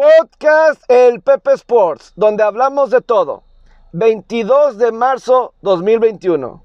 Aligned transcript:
Podcast 0.00 0.82
El 0.88 1.20
Pepe 1.20 1.52
Sports, 1.52 2.14
donde 2.16 2.42
hablamos 2.42 2.88
de 2.88 3.02
todo. 3.02 3.42
22 3.92 4.78
de 4.78 4.92
marzo 4.92 5.52
2021. 5.60 6.64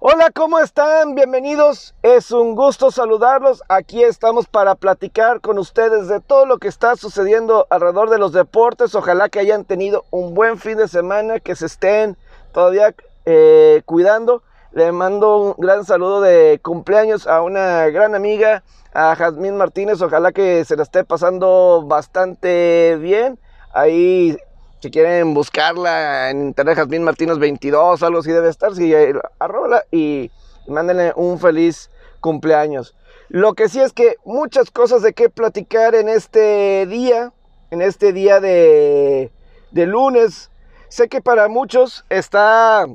Hola, 0.00 0.30
¿cómo 0.34 0.58
están? 0.58 1.14
Bienvenidos. 1.14 1.94
Es 2.02 2.32
un 2.32 2.56
gusto 2.56 2.90
saludarlos. 2.90 3.62
Aquí 3.68 4.02
estamos 4.02 4.48
para 4.48 4.74
platicar 4.74 5.40
con 5.40 5.56
ustedes 5.56 6.08
de 6.08 6.18
todo 6.18 6.46
lo 6.46 6.58
que 6.58 6.66
está 6.66 6.96
sucediendo 6.96 7.68
alrededor 7.70 8.10
de 8.10 8.18
los 8.18 8.32
deportes. 8.32 8.96
Ojalá 8.96 9.28
que 9.28 9.38
hayan 9.38 9.64
tenido 9.64 10.04
un 10.10 10.34
buen 10.34 10.58
fin 10.58 10.78
de 10.78 10.88
semana, 10.88 11.38
que 11.38 11.54
se 11.54 11.66
estén 11.66 12.16
todavía 12.50 12.92
eh, 13.24 13.82
cuidando. 13.86 14.42
Le 14.72 14.92
mando 14.92 15.38
un 15.38 15.54
gran 15.56 15.86
saludo 15.86 16.20
de 16.20 16.60
cumpleaños 16.62 17.26
a 17.26 17.40
una 17.40 17.86
gran 17.86 18.14
amiga, 18.14 18.62
a 18.92 19.16
Jazmín 19.16 19.56
Martínez. 19.56 20.02
Ojalá 20.02 20.30
que 20.32 20.62
se 20.66 20.76
la 20.76 20.82
esté 20.82 21.04
pasando 21.04 21.84
bastante 21.86 22.98
bien. 23.00 23.38
Ahí, 23.72 24.36
si 24.80 24.90
quieren 24.90 25.32
buscarla 25.32 26.28
en 26.28 26.48
internet, 26.48 26.76
Jazmín 26.76 27.02
Martínez 27.02 27.38
22, 27.38 28.02
algo 28.02 28.18
así 28.18 28.30
debe 28.30 28.50
estar. 28.50 28.74
Sí, 28.74 28.92
arroba 29.38 29.84
y 29.90 30.30
mándenle 30.66 31.14
un 31.16 31.38
feliz 31.38 31.90
cumpleaños. 32.20 32.94
Lo 33.30 33.54
que 33.54 33.70
sí 33.70 33.80
es 33.80 33.94
que 33.94 34.16
muchas 34.26 34.70
cosas 34.70 35.00
de 35.00 35.14
qué 35.14 35.30
platicar 35.30 35.94
en 35.94 36.10
este 36.10 36.84
día, 36.86 37.32
en 37.70 37.80
este 37.80 38.12
día 38.12 38.38
de, 38.40 39.32
de 39.70 39.86
lunes. 39.86 40.50
Sé 40.90 41.08
que 41.08 41.22
para 41.22 41.48
muchos 41.48 42.04
está 42.10 42.86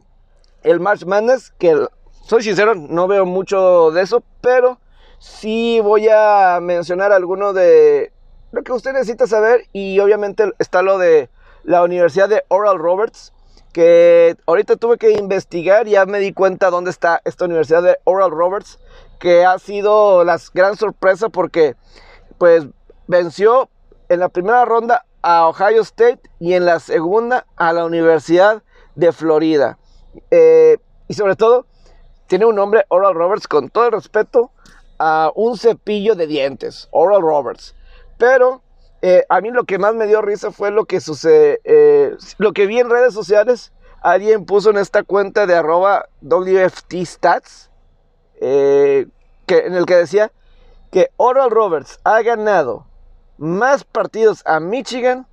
el 0.63 0.79
March 0.79 1.05
Madness, 1.05 1.51
que 1.57 1.87
soy 2.25 2.43
sincero, 2.43 2.75
no 2.75 3.07
veo 3.07 3.25
mucho 3.25 3.91
de 3.91 4.01
eso, 4.01 4.23
pero 4.41 4.79
sí 5.19 5.79
voy 5.81 6.07
a 6.09 6.59
mencionar 6.61 7.11
alguno 7.11 7.53
de 7.53 8.11
lo 8.51 8.63
que 8.63 8.71
usted 8.71 8.93
necesita 8.93 9.27
saber 9.27 9.65
y 9.73 9.99
obviamente 9.99 10.51
está 10.59 10.81
lo 10.81 10.97
de 10.97 11.29
la 11.63 11.83
Universidad 11.83 12.29
de 12.29 12.43
Oral 12.49 12.77
Roberts, 12.77 13.33
que 13.71 14.37
ahorita 14.45 14.75
tuve 14.75 14.97
que 14.97 15.11
investigar 15.11 15.87
y 15.87 15.91
ya 15.91 16.05
me 16.05 16.19
di 16.19 16.33
cuenta 16.33 16.69
dónde 16.69 16.91
está 16.91 17.21
esta 17.25 17.45
Universidad 17.45 17.83
de 17.83 17.97
Oral 18.03 18.31
Roberts, 18.31 18.79
que 19.19 19.45
ha 19.45 19.57
sido 19.59 20.23
la 20.23 20.39
gran 20.53 20.77
sorpresa 20.77 21.29
porque 21.29 21.75
pues 22.37 22.65
venció 23.07 23.69
en 24.09 24.19
la 24.19 24.29
primera 24.29 24.65
ronda 24.65 25.05
a 25.21 25.47
Ohio 25.47 25.81
State 25.81 26.21
y 26.39 26.53
en 26.53 26.65
la 26.65 26.79
segunda 26.79 27.45
a 27.55 27.73
la 27.73 27.85
Universidad 27.85 28.61
de 28.95 29.11
Florida. 29.11 29.77
Eh, 30.31 30.77
y 31.07 31.13
sobre 31.13 31.35
todo, 31.35 31.65
tiene 32.27 32.45
un 32.45 32.55
nombre, 32.55 32.85
Oral 32.89 33.13
Roberts, 33.13 33.47
con 33.47 33.69
todo 33.69 33.85
el 33.85 33.91
respeto 33.91 34.51
a 34.99 35.31
un 35.35 35.57
cepillo 35.57 36.15
de 36.15 36.27
dientes, 36.27 36.87
Oral 36.91 37.21
Roberts. 37.21 37.75
Pero 38.17 38.61
eh, 39.01 39.25
a 39.29 39.41
mí 39.41 39.51
lo 39.51 39.65
que 39.65 39.77
más 39.77 39.95
me 39.95 40.07
dio 40.07 40.21
risa 40.21 40.51
fue 40.51 40.71
lo 40.71 40.85
que 40.85 41.01
sucede, 41.01 41.59
eh, 41.63 42.15
lo 42.37 42.53
que 42.53 42.67
vi 42.67 42.79
en 42.79 42.89
redes 42.89 43.13
sociales. 43.13 43.71
Alguien 44.01 44.45
puso 44.45 44.69
en 44.69 44.77
esta 44.77 45.03
cuenta 45.03 45.45
de 45.45 45.55
arroba 45.55 46.09
WFT 46.21 47.05
Stats, 47.05 47.69
que, 48.39 49.07
en 49.47 49.73
el 49.75 49.85
que 49.85 49.95
decía 49.95 50.31
que 50.91 51.09
Oral 51.15 51.49
Roberts 51.49 51.99
ha 52.03 52.21
ganado 52.21 52.85
más 53.37 53.83
partidos 53.83 54.43
a 54.45 54.59
Michigan 54.59 55.25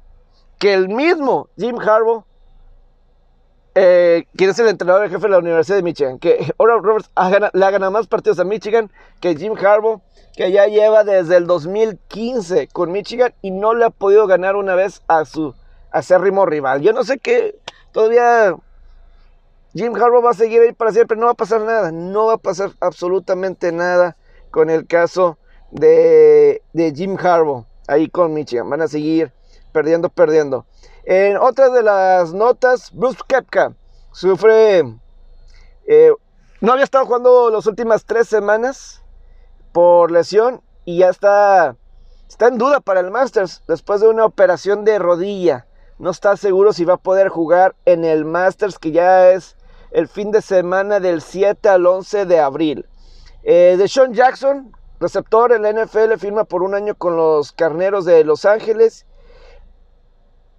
que 0.60 0.74
el 0.74 0.88
mismo 0.88 1.48
Jim 1.56 1.78
Harbaugh 1.80 2.24
eh, 3.74 4.24
quien 4.36 4.50
es 4.50 4.58
el 4.58 4.68
entrenador 4.68 5.08
jefe 5.08 5.22
de 5.22 5.28
la 5.28 5.38
Universidad 5.38 5.76
de 5.76 5.82
Michigan, 5.82 6.18
que 6.18 6.52
Oral 6.56 6.82
Roberts 6.82 7.10
le 7.52 7.64
ha 7.64 7.70
ganado 7.70 7.92
más 7.92 8.06
partidos 8.06 8.38
a 8.40 8.44
Michigan 8.44 8.90
que 9.20 9.36
Jim 9.36 9.54
Harbaugh, 9.54 10.00
que 10.36 10.50
ya 10.50 10.66
lleva 10.66 11.04
desde 11.04 11.36
el 11.36 11.46
2015 11.46 12.68
con 12.68 12.92
Michigan 12.92 13.32
y 13.42 13.50
no 13.50 13.74
le 13.74 13.84
ha 13.84 13.90
podido 13.90 14.26
ganar 14.26 14.56
una 14.56 14.74
vez 14.74 15.02
a 15.08 15.24
su 15.24 15.54
acérrimo 15.92 16.46
rival. 16.46 16.80
Yo 16.80 16.92
no 16.92 17.04
sé 17.04 17.18
qué, 17.18 17.58
todavía 17.92 18.56
Jim 19.74 19.94
Harbaugh 19.94 20.24
va 20.24 20.30
a 20.30 20.34
seguir 20.34 20.62
ahí 20.62 20.72
para 20.72 20.92
siempre, 20.92 21.16
no 21.16 21.26
va 21.26 21.32
a 21.32 21.34
pasar 21.34 21.60
nada, 21.60 21.92
no 21.92 22.26
va 22.26 22.34
a 22.34 22.38
pasar 22.38 22.72
absolutamente 22.80 23.70
nada 23.70 24.16
con 24.50 24.68
el 24.68 24.86
caso 24.86 25.38
de, 25.70 26.62
de 26.72 26.92
Jim 26.92 27.16
Harbaugh 27.16 27.66
ahí 27.86 28.08
con 28.08 28.32
Michigan, 28.32 28.68
van 28.68 28.82
a 28.82 28.88
seguir 28.88 29.32
perdiendo, 29.72 30.08
perdiendo. 30.08 30.66
En 31.04 31.36
otra 31.38 31.70
de 31.70 31.82
las 31.82 32.34
notas, 32.34 32.90
Bruce 32.92 33.20
Kepka 33.26 33.72
sufre. 34.12 34.84
Eh, 35.86 36.12
no 36.60 36.72
había 36.72 36.84
estado 36.84 37.06
jugando 37.06 37.50
las 37.50 37.66
últimas 37.66 38.04
tres 38.04 38.28
semanas 38.28 39.02
por 39.72 40.10
lesión 40.10 40.60
y 40.84 40.98
ya 40.98 41.08
está, 41.08 41.76
está 42.28 42.48
en 42.48 42.58
duda 42.58 42.80
para 42.80 43.00
el 43.00 43.10
Masters 43.10 43.62
después 43.66 44.00
de 44.00 44.08
una 44.08 44.26
operación 44.26 44.84
de 44.84 44.98
rodilla. 44.98 45.66
No 45.98 46.10
está 46.10 46.36
seguro 46.36 46.72
si 46.72 46.84
va 46.84 46.94
a 46.94 46.98
poder 46.98 47.28
jugar 47.28 47.76
en 47.86 48.04
el 48.04 48.24
Masters 48.24 48.78
que 48.78 48.90
ya 48.90 49.30
es 49.30 49.56
el 49.90 50.06
fin 50.06 50.30
de 50.30 50.42
semana 50.42 51.00
del 51.00 51.22
7 51.22 51.68
al 51.68 51.86
11 51.86 52.26
de 52.26 52.40
abril. 52.40 52.86
Eh, 53.42 53.76
de 53.78 53.88
Sean 53.88 54.12
Jackson, 54.12 54.76
receptor 54.98 55.52
en 55.52 55.62
la 55.62 55.72
NFL, 55.72 56.18
firma 56.18 56.44
por 56.44 56.62
un 56.62 56.74
año 56.74 56.94
con 56.94 57.16
los 57.16 57.52
Carneros 57.52 58.04
de 58.04 58.22
Los 58.24 58.44
Ángeles 58.44 59.06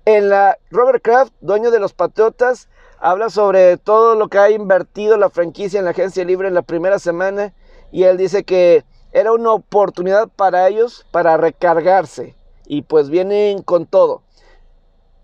en 0.05 0.29
la 0.29 0.57
Robert 0.69 1.03
Kraft, 1.03 1.33
dueño 1.41 1.71
de 1.71 1.79
los 1.79 1.93
Patriotas, 1.93 2.69
habla 2.99 3.29
sobre 3.29 3.77
todo 3.77 4.15
lo 4.15 4.29
que 4.29 4.37
ha 4.37 4.49
invertido 4.51 5.17
la 5.17 5.29
franquicia 5.29 5.79
en 5.79 5.85
la 5.85 5.91
agencia 5.91 6.23
libre 6.23 6.47
en 6.47 6.53
la 6.53 6.61
primera 6.61 6.99
semana 6.99 7.53
y 7.91 8.03
él 8.03 8.17
dice 8.17 8.43
que 8.43 8.85
era 9.11 9.33
una 9.33 9.51
oportunidad 9.51 10.29
para 10.29 10.67
ellos 10.67 11.05
para 11.11 11.37
recargarse 11.37 12.35
y 12.65 12.83
pues 12.83 13.09
vienen 13.09 13.63
con 13.63 13.85
todo. 13.85 14.23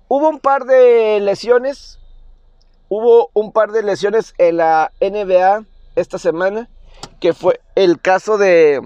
Hubo 0.09 0.29
un 0.29 0.39
par 0.39 0.65
de 0.65 1.19
lesiones, 1.21 1.99
hubo 2.89 3.29
un 3.33 3.51
par 3.51 3.71
de 3.71 3.83
lesiones 3.83 4.33
en 4.37 4.57
la 4.57 4.91
NBA 5.01 5.65
esta 5.95 6.17
semana, 6.17 6.69
que 7.19 7.33
fue 7.33 7.59
el 7.75 8.01
caso 8.01 8.37
de 8.37 8.81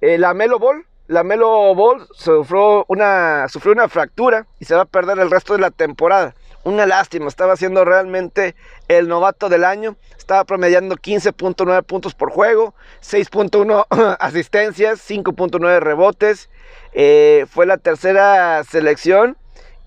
eh, 0.00 0.18
la 0.18 0.34
Melo 0.34 0.58
Ball, 0.58 0.86
la 1.08 1.22
Melo 1.22 1.74
Ball 1.74 2.06
sufrió 2.14 2.84
una, 2.88 3.48
sufrió 3.48 3.72
una 3.72 3.88
fractura 3.88 4.46
y 4.58 4.64
se 4.64 4.74
va 4.74 4.82
a 4.82 4.86
perder 4.86 5.18
el 5.18 5.30
resto 5.30 5.52
de 5.52 5.60
la 5.60 5.70
temporada. 5.70 6.34
Una 6.64 6.84
lástima, 6.84 7.28
estaba 7.28 7.56
siendo 7.56 7.84
realmente 7.84 8.56
el 8.88 9.06
novato 9.06 9.48
del 9.48 9.64
año. 9.64 9.96
Estaba 10.18 10.44
promediando 10.44 10.96
15.9 10.96 11.84
puntos 11.84 12.14
por 12.14 12.30
juego, 12.32 12.74
6.1 13.02 14.16
asistencias, 14.18 15.08
5.9 15.08 15.78
rebotes. 15.78 16.50
Eh, 16.92 17.46
fue 17.48 17.66
la 17.66 17.76
tercera 17.76 18.64
selección 18.64 19.36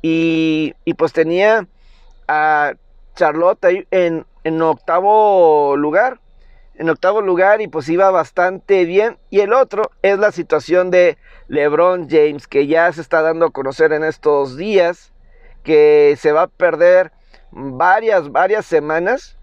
y, 0.01 0.74
pues 0.97 1.12
tenía 1.12 1.68
a 2.30 2.74
Charlotte 3.16 3.66
ahí 3.66 3.88
en 3.91 4.62
octavo 4.62 5.75
lugar 5.75 6.19
en 6.79 6.90
octavo 6.90 7.22
lugar 7.22 7.62
y 7.62 7.67
pues 7.67 7.90
iba 7.90 8.09
bastante 8.09 8.85
bien. 8.85 9.19
Y 9.29 9.41
el 9.41 9.53
otro 9.53 9.91
es 10.01 10.17
la 10.17 10.31
situación 10.31 10.90
de 10.91 11.17
LeBron 11.50 12.09
James, 12.09 12.47
que 12.47 12.67
ya 12.67 12.91
se 12.94 13.01
está 13.01 13.22
dando 13.22 13.47
a 13.47 13.51
conocer 13.51 13.91
en 13.91 14.06
estos 14.06 14.56
días, 14.56 15.12
que 15.63 16.18
se 16.18 16.31
va 16.31 16.44
a 16.44 16.47
perder 16.47 17.12
varias, 17.51 18.31
varias 18.31 18.66
semanas. 18.66 19.38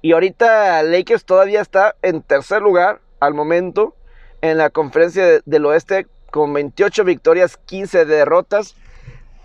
Y 0.00 0.12
ahorita 0.12 0.84
Lakers 0.84 1.24
todavía 1.24 1.60
está 1.60 1.96
en 2.02 2.22
tercer 2.22 2.62
lugar 2.62 3.00
al 3.18 3.34
momento 3.34 3.96
en 4.42 4.58
la 4.58 4.70
conferencia 4.70 5.40
del 5.44 5.66
oeste 5.66 6.06
con 6.30 6.52
28 6.52 7.02
victorias, 7.02 7.56
15 7.56 8.04
derrotas. 8.04 8.76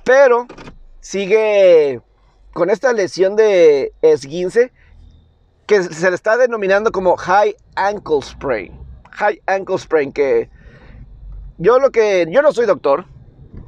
Pero 0.03 0.45
sigue 0.99 2.01
con 2.53 2.69
esta 2.69 2.93
lesión 2.93 3.35
de 3.35 3.93
esguince 4.03 4.71
que 5.67 5.83
se 5.83 6.09
le 6.09 6.15
está 6.15 6.37
denominando 6.37 6.91
como 6.91 7.17
high 7.17 7.55
ankle 7.75 8.21
sprain. 8.21 8.79
High 9.11 9.41
ankle 9.45 9.77
sprain, 9.77 10.13
que 10.13 10.49
yo 11.57 11.77
lo 11.79 11.91
que, 11.91 12.25
yo 12.29 12.41
no 12.41 12.53
soy 12.53 12.65
doctor, 12.65 13.05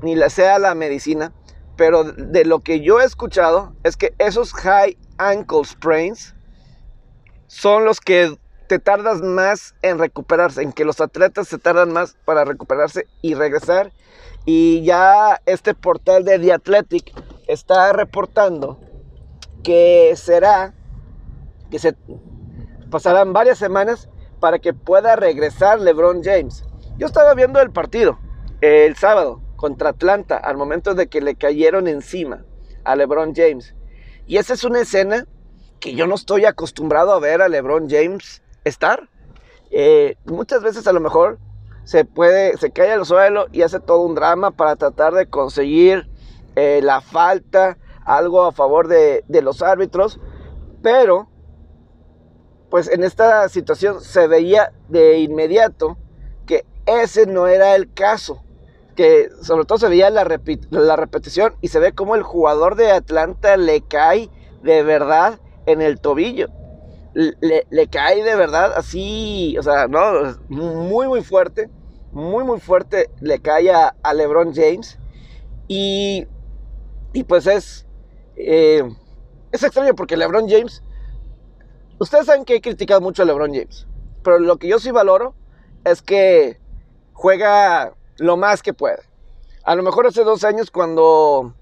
ni 0.01 0.15
le 0.15 0.29
sea 0.29 0.59
la 0.59 0.75
medicina, 0.75 1.33
pero 1.75 2.05
de 2.05 2.45
lo 2.45 2.61
que 2.61 2.81
yo 2.81 2.99
he 2.99 3.03
escuchado 3.03 3.73
es 3.83 3.97
que 3.97 4.13
esos 4.17 4.53
high 4.53 4.97
ankle 5.17 5.65
sprains 5.65 6.35
son 7.47 7.83
los 7.83 7.99
que 7.99 8.37
te 8.67 8.79
tardas 8.79 9.21
más 9.21 9.75
en 9.81 9.97
recuperarse, 9.99 10.61
en 10.61 10.71
que 10.71 10.85
los 10.85 11.01
atletas 11.01 11.47
se 11.47 11.57
tardan 11.57 11.91
más 11.91 12.15
para 12.23 12.45
recuperarse 12.45 13.07
y 13.21 13.33
regresar. 13.33 13.91
Y 14.45 14.83
ya 14.83 15.41
este 15.45 15.73
portal 15.73 16.23
de 16.23 16.39
The 16.39 16.53
Athletic 16.53 17.11
está 17.47 17.91
reportando 17.91 18.79
que 19.63 20.13
será 20.15 20.73
que 21.69 21.79
se 21.79 21.95
pasarán 22.89 23.33
varias 23.33 23.57
semanas 23.57 24.09
para 24.39 24.59
que 24.59 24.73
pueda 24.73 25.15
regresar 25.15 25.79
LeBron 25.79 26.23
James. 26.23 26.63
Yo 26.97 27.05
estaba 27.07 27.33
viendo 27.33 27.61
el 27.61 27.71
partido 27.71 28.19
el 28.61 28.95
sábado 28.95 29.41
contra 29.55 29.89
Atlanta 29.89 30.37
al 30.37 30.57
momento 30.57 30.95
de 30.95 31.07
que 31.07 31.21
le 31.21 31.35
cayeron 31.35 31.87
encima 31.87 32.45
a 32.83 32.95
LeBron 32.95 33.33
James. 33.35 33.75
Y 34.25 34.37
esa 34.37 34.53
es 34.53 34.63
una 34.63 34.81
escena 34.81 35.25
que 35.79 35.95
yo 35.95 36.07
no 36.07 36.15
estoy 36.15 36.45
acostumbrado 36.45 37.11
a 37.13 37.19
ver 37.19 37.41
a 37.41 37.49
LeBron 37.49 37.89
James 37.89 38.41
estar. 38.63 39.09
Eh, 39.71 40.15
muchas 40.25 40.61
veces 40.61 40.87
a 40.87 40.93
lo 40.93 40.99
mejor 40.99 41.39
se 41.83 42.05
puede, 42.05 42.57
se 42.57 42.71
cae 42.71 42.91
al 42.91 43.05
suelo 43.05 43.47
y 43.51 43.61
hace 43.61 43.79
todo 43.79 44.01
un 44.01 44.15
drama 44.15 44.51
para 44.51 44.75
tratar 44.75 45.13
de 45.13 45.27
conseguir 45.27 46.09
eh, 46.55 46.81
la 46.83 47.01
falta, 47.01 47.77
algo 48.05 48.43
a 48.43 48.51
favor 48.51 48.87
de, 48.87 49.23
de 49.27 49.41
los 49.41 49.61
árbitros, 49.61 50.19
pero 50.81 51.29
pues 52.69 52.87
en 52.89 53.03
esta 53.03 53.49
situación 53.49 54.01
se 54.01 54.27
veía 54.27 54.71
de 54.89 55.19
inmediato 55.19 55.97
que 56.45 56.65
ese 56.85 57.25
no 57.25 57.47
era 57.47 57.75
el 57.75 57.91
caso. 57.93 58.43
Que 58.95 59.29
sobre 59.41 59.65
todo 59.65 59.77
se 59.77 59.87
veía 59.87 60.09
la, 60.09 60.23
repetición 60.23 61.55
y 61.61 61.69
se 61.69 61.79
ve 61.79 61.93
como 61.93 62.15
el 62.15 62.23
jugador 62.23 62.75
de 62.75 62.91
Atlanta 62.91 63.55
le 63.57 63.81
cae 63.81 64.29
de 64.61 64.83
verdad 64.83 65.39
en 65.65 65.81
el 65.81 65.99
tobillo. 65.99 66.49
Le, 67.13 67.87
cae 67.87 68.23
de 68.23 68.35
verdad 68.35 68.73
así, 68.75 69.57
o 69.57 69.63
sea, 69.63 69.87
no, 69.87 70.37
muy, 70.49 71.07
muy 71.07 71.23
fuerte, 71.23 71.69
muy, 72.11 72.43
muy 72.43 72.59
fuerte 72.59 73.09
le 73.19 73.39
cae 73.39 73.71
a, 73.71 73.95
a 74.03 74.13
LeBron 74.13 74.53
James. 74.53 74.99
Y, 75.67 76.27
y 77.13 77.23
pues 77.23 77.47
es, 77.47 77.85
eh, 78.35 78.83
es 79.51 79.63
extraño 79.63 79.95
porque 79.95 80.17
LeBron 80.17 80.49
James 80.49 80.83
Ustedes 81.99 82.27
saben 82.27 82.45
que 82.45 82.55
he 82.55 82.61
criticado 82.61 83.01
mucho 83.01 83.23
a 83.23 83.25
LeBron 83.25 83.53
James, 83.53 83.85
pero 84.23 84.39
lo 84.39 84.57
que 84.57 84.69
yo 84.69 84.79
sí 84.79 84.89
valoro 84.89 85.35
es 85.83 86.01
que 86.01 86.57
juega 87.11 87.93
lo 88.17 88.37
más 88.37 88.63
que 88.63 88.73
puede. 88.73 89.03
A 89.63 89.75
lo 89.75 89.83
mejor 89.83 90.07
hace 90.07 90.23
dos 90.23 90.45
años 90.45 90.71
cuando 90.71 91.53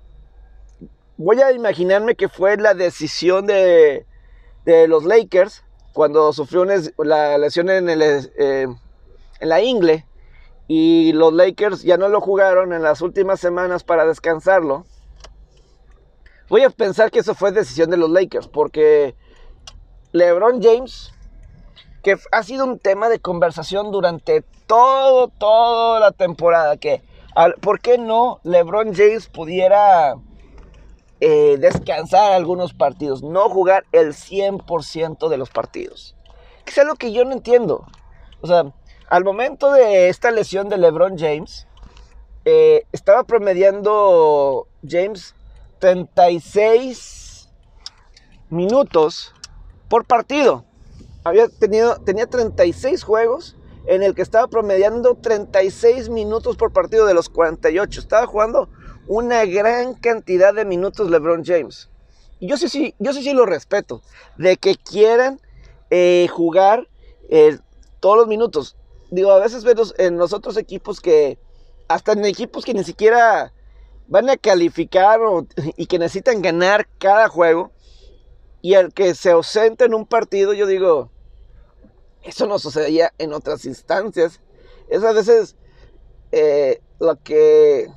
voy 1.18 1.42
a 1.42 1.52
imaginarme 1.52 2.16
que 2.16 2.30
fue 2.30 2.56
la 2.58 2.76
decisión 2.76 3.48
de, 3.48 4.06
los 4.88 5.06
Lakers 5.06 5.64
cuando 5.94 6.32
sufrió 6.34 6.66
la 6.98 7.38
lesión 7.40 7.72
en, 7.72 7.90
el, 7.90 8.02
eh, 8.04 8.68
en 9.40 9.50
la 9.50 9.62
ingle 9.62 10.06
y 10.68 11.14
los 11.14 11.34
Lakers 11.34 11.82
ya 11.82 11.98
no 11.98 12.10
lo 12.10 12.22
jugaron 12.22 12.74
en 12.74 12.84
las 12.84 13.02
últimas 13.02 13.40
semanas 13.40 13.84
para 13.84 14.06
descansarlo. 14.06 14.86
Voy 16.50 16.62
a 16.62 16.70
pensar 16.70 17.10
que 17.10 17.20
eso 17.20 17.34
fue 17.34 17.52
decisión 17.52 17.90
de 17.90 17.98
los 17.98 18.12
Lakers 18.12 18.48
porque 18.48 19.16
LeBron 20.12 20.62
James, 20.62 21.12
que 22.04 22.18
ha 22.32 22.44
sido 22.44 22.66
un 22.66 22.80
tema 22.80 23.10
de 23.10 23.20
conversación 23.20 23.92
durante 23.92 24.44
todo, 24.66 25.28
toda 25.28 26.00
la 26.00 26.12
temporada, 26.12 26.78
que 26.78 27.02
¿por 27.62 27.80
qué 27.80 27.98
no 27.98 28.40
LeBron 28.44 28.94
James 28.94 29.28
pudiera 29.28 30.16
eh, 31.20 31.58
descansar 31.60 32.34
algunos 32.34 32.74
partidos, 32.74 33.24
no 33.24 33.50
jugar 33.50 33.86
el 33.92 34.14
100% 34.14 35.30
de 35.30 35.38
los 35.38 35.50
partidos? 35.50 36.16
Que 36.66 36.72
es 36.72 36.78
algo 36.78 36.96
que 36.96 37.12
yo 37.12 37.26
no 37.26 37.34
entiendo. 37.34 37.86
O 38.42 38.48
sea, 38.48 38.72
al 39.10 39.24
momento 39.24 39.72
de 39.72 40.10
esta 40.10 40.32
lesión 40.32 40.70
de 40.70 40.78
LeBron 40.78 41.18
James, 41.18 41.68
eh, 42.46 42.86
estaba 42.92 43.24
promediando 43.24 44.68
James 44.88 45.36
36 45.80 47.50
minutos 48.50 49.34
por 49.90 50.06
partido. 50.06 50.66
Había 51.24 51.50
tenido, 51.50 51.98
tenía 52.02 52.28
36 52.28 53.04
juegos 53.04 53.56
en 53.88 54.04
el 54.04 54.16
que 54.16 54.22
estaba 54.22 54.48
promediando 54.48 55.16
36 55.16 56.10
minutos 56.10 56.58
por 56.58 56.72
partido 56.74 57.06
de 57.06 57.14
los 57.14 57.30
48. 57.30 58.00
Estaba 58.00 58.28
jugando 58.28 58.70
una 59.08 59.46
gran 59.46 59.94
cantidad 59.94 60.54
de 60.54 60.66
minutos 60.66 61.10
LeBron 61.10 61.44
James. 61.44 61.90
Y 62.40 62.48
yo 62.48 62.58
sí, 62.58 62.70
sí, 62.70 62.94
yo 63.00 63.14
sí, 63.14 63.34
lo 63.34 63.46
respeto. 63.46 64.02
De 64.38 64.58
que 64.58 64.76
quieran 64.76 65.40
eh, 65.90 66.28
jugar 66.30 66.88
eh, 67.30 67.58
todos 68.00 68.18
los 68.18 68.28
minutos. 68.28 68.76
Digo, 69.10 69.32
a 69.32 69.40
veces 69.40 69.64
vemos 69.64 69.96
en 69.98 70.18
los 70.18 70.34
otros 70.34 70.58
equipos 70.58 71.00
que, 71.00 71.40
hasta 71.88 72.12
en 72.12 72.26
equipos 72.26 72.66
que 72.66 72.74
ni 72.74 72.84
siquiera 72.84 73.54
van 74.08 74.30
a 74.30 74.38
calificar 74.38 75.20
y 75.78 75.86
que 75.88 76.00
necesitan 76.00 76.42
ganar 76.42 76.88
cada 77.00 77.30
juego, 77.30 77.72
y 78.62 78.74
el 78.74 78.94
que 78.94 79.16
se 79.16 79.32
ausenta 79.32 79.86
en 79.86 79.94
un 79.94 80.06
partido, 80.06 80.54
yo 80.54 80.66
digo, 80.66 81.12
eso 82.24 82.48
no 82.48 82.60
sucedía 82.60 83.14
en 83.18 83.34
otras 83.34 83.66
instancias. 83.66 84.42
Es 84.90 85.04
a 85.04 85.14
veces 85.14 85.56
eh, 86.32 86.82
lo, 87.00 87.22
que, 87.24 87.88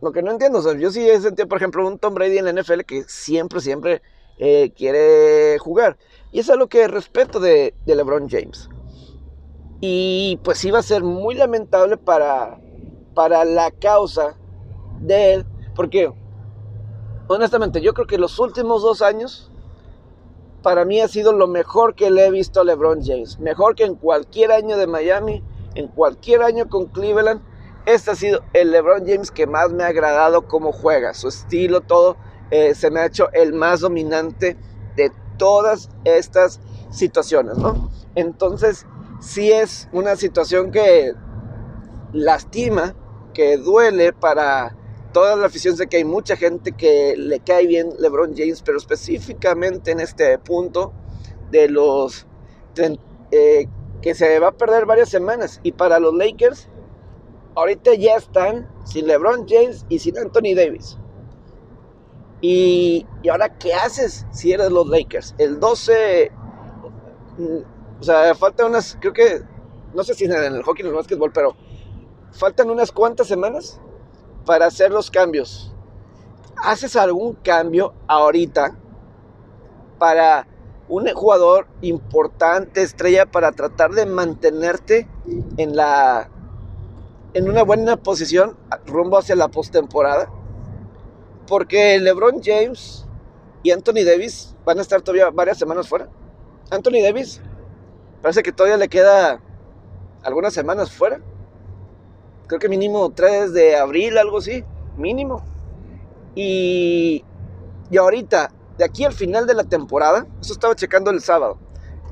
lo 0.00 0.12
que 0.12 0.22
no 0.22 0.30
entiendo. 0.30 0.74
yo 0.74 0.90
sí 0.90 1.08
he 1.08 1.20
sentido, 1.20 1.48
por 1.48 1.58
ejemplo, 1.58 1.86
un 1.86 1.98
Tom 1.98 2.14
Brady 2.14 2.38
en 2.38 2.46
la 2.46 2.52
NFL 2.52 2.80
que 2.80 3.04
siempre, 3.04 3.60
siempre 3.60 4.02
eh, 4.38 4.72
quiere 4.76 5.58
jugar. 5.58 5.98
Y 6.32 6.40
eso 6.40 6.52
es 6.52 6.58
lo 6.58 6.68
que 6.68 6.88
respeto 6.88 7.40
de, 7.40 7.74
de 7.86 7.96
LeBron 7.96 8.28
James. 8.28 8.68
Y 9.80 10.40
pues 10.42 10.64
iba 10.64 10.78
a 10.78 10.82
ser 10.82 11.04
muy 11.04 11.34
lamentable 11.34 11.96
para, 11.96 12.60
para 13.14 13.44
la 13.44 13.70
causa 13.70 14.36
de 15.00 15.34
él. 15.34 15.46
Porque, 15.76 16.12
honestamente, 17.28 17.80
yo 17.80 17.94
creo 17.94 18.06
que 18.06 18.18
los 18.18 18.38
últimos 18.40 18.82
dos 18.82 19.02
años 19.02 19.47
para 20.62 20.84
mí 20.84 21.00
ha 21.00 21.08
sido 21.08 21.32
lo 21.32 21.46
mejor 21.46 21.94
que 21.94 22.10
le 22.10 22.26
he 22.26 22.30
visto 22.30 22.60
a 22.60 22.64
LeBron 22.64 23.04
James. 23.04 23.38
Mejor 23.38 23.74
que 23.74 23.84
en 23.84 23.94
cualquier 23.94 24.52
año 24.52 24.76
de 24.76 24.86
Miami, 24.86 25.42
en 25.74 25.88
cualquier 25.88 26.42
año 26.42 26.68
con 26.68 26.86
Cleveland. 26.86 27.40
Este 27.86 28.10
ha 28.10 28.14
sido 28.14 28.40
el 28.52 28.70
LeBron 28.70 29.06
James 29.06 29.30
que 29.30 29.46
más 29.46 29.72
me 29.72 29.84
ha 29.84 29.88
agradado 29.88 30.46
cómo 30.46 30.72
juega, 30.72 31.14
su 31.14 31.28
estilo, 31.28 31.80
todo. 31.80 32.16
Eh, 32.50 32.74
se 32.74 32.90
me 32.90 33.00
ha 33.00 33.06
hecho 33.06 33.30
el 33.32 33.52
más 33.52 33.80
dominante 33.80 34.56
de 34.96 35.12
todas 35.38 35.88
estas 36.04 36.60
situaciones, 36.90 37.56
¿no? 37.56 37.90
Entonces, 38.14 38.86
sí 39.20 39.52
es 39.52 39.88
una 39.92 40.16
situación 40.16 40.70
que 40.70 41.12
lastima, 42.12 42.94
que 43.32 43.56
duele 43.56 44.12
para 44.12 44.76
toda 45.12 45.36
la 45.36 45.46
afición 45.46 45.76
sé 45.76 45.86
que 45.86 45.98
hay 45.98 46.04
mucha 46.04 46.36
gente 46.36 46.72
que 46.72 47.14
le 47.16 47.40
cae 47.40 47.66
bien 47.66 47.90
LeBron 47.98 48.34
James, 48.36 48.62
pero 48.62 48.78
específicamente 48.78 49.90
en 49.90 50.00
este 50.00 50.38
punto 50.38 50.92
de 51.50 51.68
los 51.68 52.26
eh, 53.30 53.66
que 54.02 54.14
se 54.14 54.38
va 54.38 54.48
a 54.48 54.52
perder 54.52 54.86
varias 54.86 55.08
semanas. 55.08 55.60
Y 55.62 55.72
para 55.72 55.98
los 55.98 56.14
Lakers, 56.14 56.68
ahorita 57.54 57.94
ya 57.94 58.16
están 58.16 58.68
sin 58.84 59.06
LeBron 59.06 59.46
James 59.48 59.84
y 59.88 59.98
sin 59.98 60.18
Anthony 60.18 60.54
Davis. 60.54 60.98
Y, 62.40 63.06
y 63.22 63.28
ahora, 63.28 63.58
¿qué 63.58 63.74
haces 63.74 64.26
si 64.30 64.52
eres 64.52 64.70
los 64.70 64.86
Lakers? 64.86 65.34
El 65.38 65.58
12, 65.58 66.30
o 68.00 68.02
sea, 68.02 68.34
faltan 68.36 68.66
unas, 68.66 68.96
creo 69.00 69.12
que, 69.12 69.42
no 69.92 70.04
sé 70.04 70.14
si 70.14 70.26
en 70.26 70.32
el 70.32 70.62
hockey 70.62 70.84
o 70.84 70.86
en 70.86 70.92
el 70.92 70.96
básquetbol, 70.96 71.32
pero 71.32 71.56
faltan 72.30 72.70
unas 72.70 72.92
cuantas 72.92 73.26
semanas 73.26 73.80
para 74.48 74.64
hacer 74.64 74.90
los 74.90 75.10
cambios. 75.10 75.70
¿Haces 76.56 76.96
algún 76.96 77.34
cambio 77.34 77.92
ahorita 78.06 78.78
para 79.98 80.48
un 80.88 81.06
jugador 81.12 81.66
importante, 81.82 82.80
estrella, 82.80 83.26
para 83.26 83.52
tratar 83.52 83.90
de 83.90 84.06
mantenerte 84.06 85.06
en 85.58 85.76
la 85.76 86.30
en 87.34 87.50
una 87.50 87.62
buena 87.62 87.98
posición 87.98 88.56
rumbo 88.86 89.18
hacia 89.18 89.36
la 89.36 89.48
postemporada? 89.48 90.32
Porque 91.46 91.98
LeBron 91.98 92.40
James 92.42 93.06
y 93.62 93.70
Anthony 93.70 94.02
Davis 94.06 94.56
van 94.64 94.78
a 94.78 94.80
estar 94.80 95.02
todavía 95.02 95.28
varias 95.28 95.58
semanas 95.58 95.86
fuera. 95.86 96.08
Anthony 96.70 97.02
Davis 97.02 97.42
parece 98.22 98.42
que 98.42 98.52
todavía 98.52 98.78
le 98.78 98.88
queda 98.88 99.42
algunas 100.22 100.54
semanas 100.54 100.90
fuera 100.90 101.20
creo 102.48 102.58
que 102.58 102.68
mínimo 102.68 103.10
3 103.10 103.52
de 103.52 103.76
abril, 103.76 104.18
algo 104.18 104.38
así, 104.38 104.64
mínimo. 104.96 105.44
Y, 106.34 107.24
y 107.90 107.96
ahorita, 107.96 108.50
de 108.76 108.84
aquí 108.84 109.04
al 109.04 109.12
final 109.12 109.46
de 109.46 109.54
la 109.54 109.64
temporada, 109.64 110.26
eso 110.40 110.52
estaba 110.52 110.74
checando 110.74 111.10
el 111.10 111.20
sábado, 111.20 111.58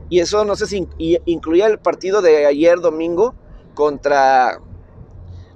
y 0.09 0.21
eso 0.21 0.45
no 0.45 0.55
sé 0.55 0.67
si 0.67 0.87
incluía 1.25 1.67
el 1.67 1.79
partido 1.79 2.23
de 2.23 2.47
ayer 2.47 2.81
domingo 2.81 3.35
contra, 3.75 4.61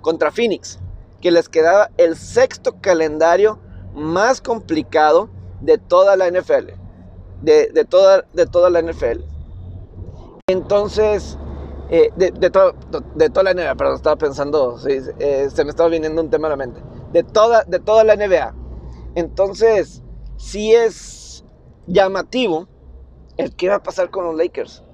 contra 0.01 0.33
Phoenix, 0.33 0.81
que 1.21 1.31
les 1.31 1.49
quedaba 1.49 1.91
el 1.99 2.17
sexto 2.17 2.81
calendario 2.81 3.61
más 3.95 4.41
complicado 4.41 5.31
de 5.61 5.79
toda 5.79 6.17
la 6.17 6.29
NFL. 6.29 6.73
De, 7.43 7.69
de, 7.73 7.85
toda, 7.85 8.27
de 8.35 8.47
toda 8.47 8.69
la 8.69 8.83
NFL. 8.83 9.23
Entonces, 10.49 11.39
eh, 11.93 12.13
de, 12.15 12.31
de, 12.31 12.51
toda 12.51 13.43
la 13.43 13.53
NBA, 13.53 13.75
perdón, 13.75 13.97
estaba 13.97 14.15
pensando, 14.15 14.79
eh, 14.87 15.49
se 15.53 15.65
me 15.65 15.71
estaba 15.71 15.89
viniendo 15.89 16.23
un 16.23 16.31
tema 16.31 16.47
a 16.47 16.51
la 16.51 16.57
mente. 16.57 16.81
De 17.13 17.25
toda, 17.25 17.65
de 17.65 17.81
toda 17.81 18.05
la 18.05 18.15
NBA. 18.15 18.55
Entonces, 19.17 20.01
sí 20.37 20.73
es 20.73 21.45
llamativo 21.89 22.69
el 23.37 23.57
que 23.57 23.69
va 23.69 23.77
a 23.77 23.83
pasar 23.83 24.11
con 24.11 24.25
los 24.25 24.37
Lakers. 24.37 24.85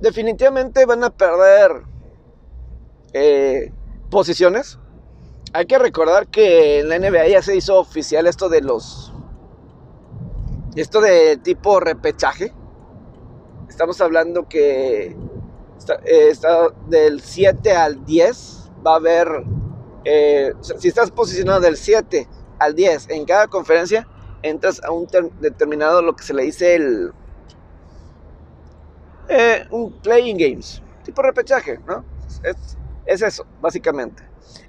Definitivamente 0.00 0.86
van 0.86 1.02
a 1.02 1.10
perder 1.10 1.82
eh, 3.12 3.72
posiciones. 4.08 4.78
Hay 5.52 5.66
que 5.66 5.78
recordar 5.78 6.28
que 6.28 6.78
en 6.78 6.90
la 6.90 6.98
NBA 7.00 7.26
ya 7.26 7.42
se 7.42 7.56
hizo 7.56 7.76
oficial 7.80 8.28
esto 8.28 8.48
de 8.48 8.60
los. 8.60 9.12
Esto 10.76 11.00
de 11.00 11.38
tipo 11.38 11.80
repechaje. 11.80 12.54
Estamos 13.68 14.00
hablando 14.00 14.48
que 14.48 15.16
eh, 16.04 16.28
está, 16.30 16.68
del 16.88 17.20
7 17.20 17.72
al 17.72 18.04
10, 18.04 18.70
va 18.86 18.92
a 18.92 18.96
haber, 18.96 19.28
eh, 20.04 20.52
si 20.60 20.88
estás 20.88 21.10
posicionado 21.10 21.60
del 21.60 21.76
7 21.76 22.28
al 22.58 22.74
10 22.74 23.10
en 23.10 23.24
cada 23.24 23.48
conferencia, 23.48 24.06
entras 24.42 24.82
a 24.82 24.90
un 24.90 25.06
determinado, 25.40 26.02
lo 26.02 26.14
que 26.16 26.24
se 26.24 26.34
le 26.34 26.44
dice 26.44 26.74
el... 26.74 27.12
Eh, 29.28 29.64
un 29.70 29.92
playing 30.00 30.36
games, 30.36 30.82
tipo 31.04 31.22
repechaje, 31.22 31.78
¿no? 31.86 32.04
Es, 32.42 32.76
es 33.06 33.22
eso, 33.22 33.46
básicamente. 33.60 34.22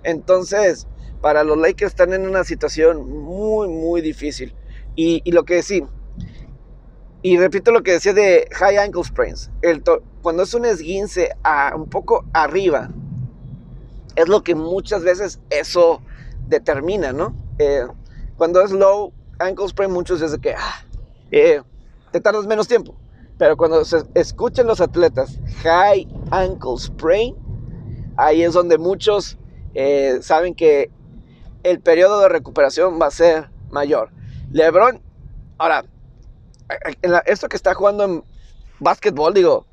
Entonces, 0.03 0.87
para 1.23 1.45
los 1.45 1.57
Lakers 1.57 1.93
están 1.93 2.11
en 2.13 2.27
una 2.27 2.43
situación 2.43 3.09
muy, 3.09 3.69
muy 3.69 4.01
difícil. 4.01 4.53
Y, 4.95 5.31
lo 5.31 5.43
que 5.43 5.63
sí, 5.63 5.83
y 7.21 7.37
repito 7.37 7.71
lo 7.71 7.81
que 7.81 7.93
decía 7.93 8.13
de 8.13 8.47
high 8.51 8.77
ankle 8.77 9.03
sprains. 9.03 9.49
El 9.61 9.81
cuando 10.23 10.43
es 10.43 10.53
un 10.53 10.65
esguince 10.65 11.35
a, 11.43 11.75
un 11.75 11.87
poco 11.87 12.25
arriba, 12.33 12.89
es 14.15 14.27
lo 14.27 14.41
que 14.41 14.55
muchas 14.55 15.03
veces 15.03 15.39
eso 15.49 16.01
determina, 16.47 17.11
¿no? 17.11 17.35
Eh, 17.59 17.85
cuando 18.37 18.61
es 18.61 18.71
low 18.71 19.11
ankle 19.37 19.67
sprain, 19.67 19.91
muchos 19.91 20.21
dicen 20.21 20.39
que 20.39 20.55
ah, 20.55 20.85
eh, 21.29 21.61
te 22.11 22.21
tardas 22.21 22.47
menos 22.47 22.67
tiempo. 22.67 22.95
Pero 23.37 23.57
cuando 23.57 23.83
se 23.83 24.03
escuchan 24.13 24.65
los 24.65 24.79
atletas 24.79 25.39
high 25.63 26.07
ankle 26.31 26.77
sprain, 26.77 27.35
ahí 28.15 28.43
es 28.43 28.53
donde 28.53 28.77
muchos 28.77 29.37
eh, 29.73 30.19
saben 30.21 30.55
que 30.55 30.89
el 31.63 31.81
periodo 31.81 32.21
de 32.21 32.29
recuperación 32.29 32.99
va 33.01 33.07
a 33.07 33.11
ser 33.11 33.49
mayor. 33.71 34.11
LeBron, 34.51 35.01
ahora, 35.57 35.83
esto 37.25 37.49
que 37.49 37.57
está 37.57 37.73
jugando 37.73 38.03
en 38.05 38.23
básquetbol, 38.79 39.33
digo, 39.33 39.65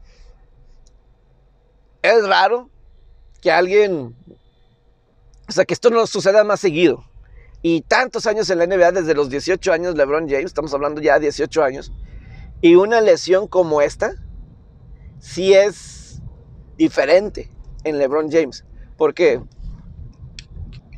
es 2.02 2.26
raro 2.26 2.70
que 3.40 3.50
alguien, 3.50 4.14
o 5.48 5.52
sea, 5.52 5.64
que 5.64 5.74
esto 5.74 5.90
no 5.90 6.06
suceda 6.06 6.44
más 6.44 6.60
seguido. 6.60 7.04
Y 7.62 7.82
tantos 7.82 8.26
años 8.26 8.48
en 8.50 8.58
la 8.58 8.66
NBA, 8.66 8.92
desde 8.92 9.14
los 9.14 9.28
18 9.28 9.72
años, 9.72 9.94
LeBron 9.94 10.28
James, 10.28 10.46
estamos 10.46 10.72
hablando 10.72 11.00
ya 11.00 11.14
de 11.14 11.20
18 11.20 11.62
años, 11.62 11.92
y 12.62 12.74
una 12.74 13.00
lesión 13.00 13.48
como 13.48 13.82
esta, 13.82 14.14
sí 15.18 15.52
es 15.52 16.22
diferente 16.76 17.50
en 17.84 17.98
LeBron 17.98 18.30
James. 18.30 18.64
porque 18.96 19.42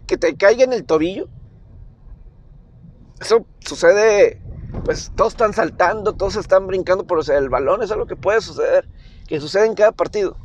Que 0.06 0.16
te 0.16 0.36
caiga 0.36 0.64
en 0.64 0.72
el 0.72 0.84
tobillo. 0.84 1.28
Eso 3.20 3.46
sucede 3.60 4.42
pues 4.84 5.12
todos 5.14 5.34
están 5.34 5.52
saltando, 5.52 6.14
todos 6.14 6.36
están 6.36 6.66
brincando 6.66 7.06
por 7.06 7.22
el 7.30 7.48
balón, 7.48 7.82
es 7.82 7.90
algo 7.90 8.06
que 8.06 8.16
puede 8.16 8.40
suceder, 8.40 8.88
que 9.28 9.38
sucede 9.40 9.66
en 9.66 9.74
cada 9.74 9.92
partido. 9.92 10.36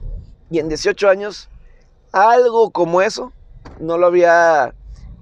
Y 0.49 0.59
en 0.59 0.69
18 0.69 1.09
años, 1.09 1.49
algo 2.11 2.71
como 2.71 3.01
eso, 3.01 3.33
no 3.79 3.97
lo 3.97 4.07
había... 4.07 4.73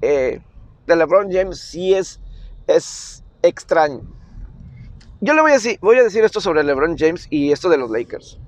Eh, 0.02 0.42
de 0.88 0.96
LeBron 0.96 1.32
James 1.32 1.60
sí 1.60 1.96
es, 1.96 2.20
es 2.68 3.24
extraño. 3.42 4.02
Yo 5.20 5.34
le 5.34 5.42
voy 5.42 5.52
a, 5.52 5.56
decir, 5.56 5.80
voy 5.82 5.98
a 5.98 6.04
decir 6.04 6.24
esto 6.24 6.40
sobre 6.42 6.64
LeBron 6.64 6.96
James 6.98 7.26
y 7.32 7.52
esto 7.52 7.70
de 7.70 7.78
los 7.78 7.90
Lakers. 7.90 8.40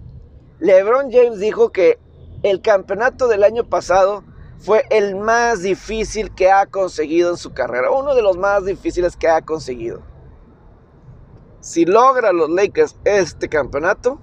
LeBron 0.60 1.12
James 1.12 1.40
dijo 1.40 1.72
que 1.72 1.98
el 2.44 2.62
campeonato 2.62 3.28
del 3.28 3.44
año 3.44 3.64
pasado 3.64 4.24
fue 4.60 4.84
el 4.92 5.16
más 5.16 5.64
difícil 5.64 6.34
que 6.36 6.52
ha 6.52 6.68
conseguido 6.68 7.32
en 7.32 7.38
su 7.38 7.54
carrera, 7.54 7.90
uno 7.90 8.14
de 8.14 8.22
los 8.22 8.38
más 8.38 8.66
difíciles 8.66 9.16
que 9.16 9.28
ha 9.28 9.42
conseguido 9.42 10.04
si 11.68 11.86
logra 11.86 12.32
los 12.32 12.50
Lakers 12.50 12.96
este 13.04 13.50
campeonato, 13.50 14.20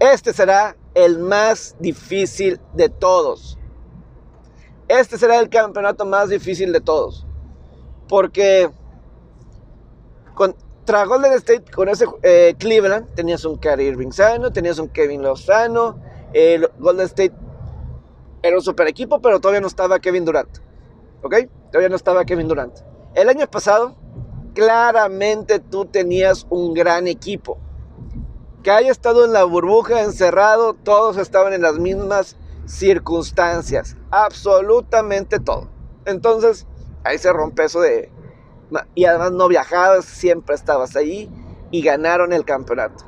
este 0.00 0.32
será 0.32 0.76
el 0.94 1.18
más 1.18 1.76
difícil 1.78 2.58
de 2.72 2.88
todos. 2.88 3.58
Este 4.88 5.18
será 5.18 5.38
el 5.38 5.48
campeonato 5.48 6.04
más 6.06 6.30
difícil 6.30 6.72
de 6.72 6.80
todos. 6.80 7.26
Porque 8.08 8.70
contra 10.34 11.04
Golden 11.04 11.34
State, 11.34 11.70
con 11.70 11.88
ese 11.88 12.06
eh, 12.22 12.54
Cleveland, 12.58 13.14
tenías 13.14 13.44
un 13.44 13.58
Kyrie 13.58 13.88
Irving 13.88 14.10
sano, 14.10 14.50
tenías 14.50 14.78
un 14.78 14.88
Kevin 14.88 15.22
Lozano. 15.22 16.00
Golden 16.78 17.06
State 17.06 17.34
era 18.42 18.56
un 18.56 18.62
super 18.62 18.88
equipo, 18.88 19.20
pero 19.20 19.38
todavía 19.38 19.60
no 19.60 19.66
estaba 19.66 20.00
Kevin 20.00 20.24
Durant. 20.24 20.58
¿Ok? 21.22 21.34
Todavía 21.70 21.90
no 21.90 21.96
estaba 21.96 22.24
Kevin 22.24 22.48
Durant. 22.48 22.78
El 23.14 23.28
año 23.28 23.46
pasado 23.48 23.96
claramente 24.54 25.60
tú 25.60 25.84
tenías 25.84 26.46
un 26.48 26.72
gran 26.72 27.06
equipo. 27.06 27.58
Que 28.62 28.70
haya 28.70 28.90
estado 28.90 29.24
en 29.24 29.32
la 29.32 29.44
burbuja 29.44 30.02
encerrado, 30.02 30.74
todos 30.74 31.16
estaban 31.16 31.52
en 31.52 31.62
las 31.62 31.78
mismas 31.78 32.36
circunstancias. 32.66 33.96
Absolutamente 34.10 35.40
todo. 35.40 35.68
Entonces, 36.04 36.66
ahí 37.04 37.18
se 37.18 37.32
rompe 37.32 37.64
eso 37.64 37.80
de... 37.80 38.10
Y 38.94 39.06
además 39.06 39.32
no 39.32 39.48
viajabas, 39.48 40.04
siempre 40.04 40.54
estabas 40.54 40.94
ahí 40.94 41.30
y 41.70 41.82
ganaron 41.82 42.32
el 42.32 42.44
campeonato. 42.44 43.04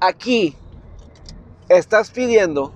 Aquí 0.00 0.56
estás 1.68 2.10
pidiendo 2.10 2.72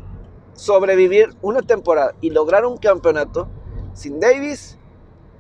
sobrevivir 0.54 1.35
una 1.40 1.62
temporada 1.62 2.14
y 2.21 2.30
lograr 2.30 2.66
un 2.66 2.76
campeonato 2.76 3.49
sin 3.94 4.21
Davis 4.21 4.78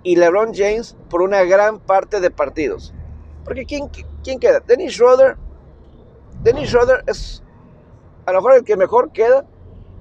y 0.02 0.16
LeBron 0.16 0.54
James 0.54 0.96
por 1.10 1.22
una 1.22 1.42
gran 1.44 1.80
parte 1.80 2.20
de 2.20 2.30
partidos. 2.30 2.94
Porque 3.44 3.64
¿quién, 3.64 3.90
quién 4.22 4.38
queda? 4.38 4.60
Dennis 4.60 4.92
Schroeder. 4.92 5.36
Dennis 6.44 6.68
Schroeder 6.68 7.02
es 7.06 7.42
a 8.26 8.32
lo 8.32 8.38
mejor 8.38 8.54
el 8.56 8.64
que 8.64 8.76
mejor 8.76 9.12
queda, 9.12 9.46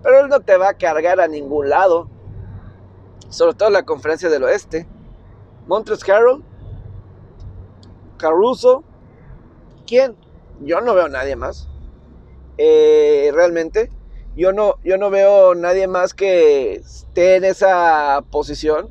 pero 0.01 0.19
él 0.19 0.27
no 0.27 0.41
te 0.41 0.57
va 0.57 0.69
a 0.69 0.73
cargar 0.73 1.21
a 1.21 1.27
ningún 1.27 1.69
lado. 1.69 2.09
Sobre 3.29 3.53
todo 3.53 3.69
en 3.69 3.73
la 3.73 3.83
conferencia 3.83 4.29
del 4.29 4.43
oeste. 4.43 4.85
Montres 5.67 6.03
Carroll. 6.03 6.43
Caruso. 8.17 8.83
¿Quién? 9.88 10.17
Yo 10.59 10.81
no 10.81 10.93
veo 10.93 11.07
nadie 11.07 11.38
más. 11.38 11.69
Eh, 12.57 13.31
realmente. 13.33 13.89
Yo 14.35 14.51
no, 14.51 14.75
yo 14.83 14.97
no 14.97 15.09
veo 15.09 15.55
nadie 15.55 15.88
más 15.88 16.13
que 16.13 16.73
esté 16.75 17.38
en 17.38 17.45
esa 17.45 18.21
posición 18.31 18.89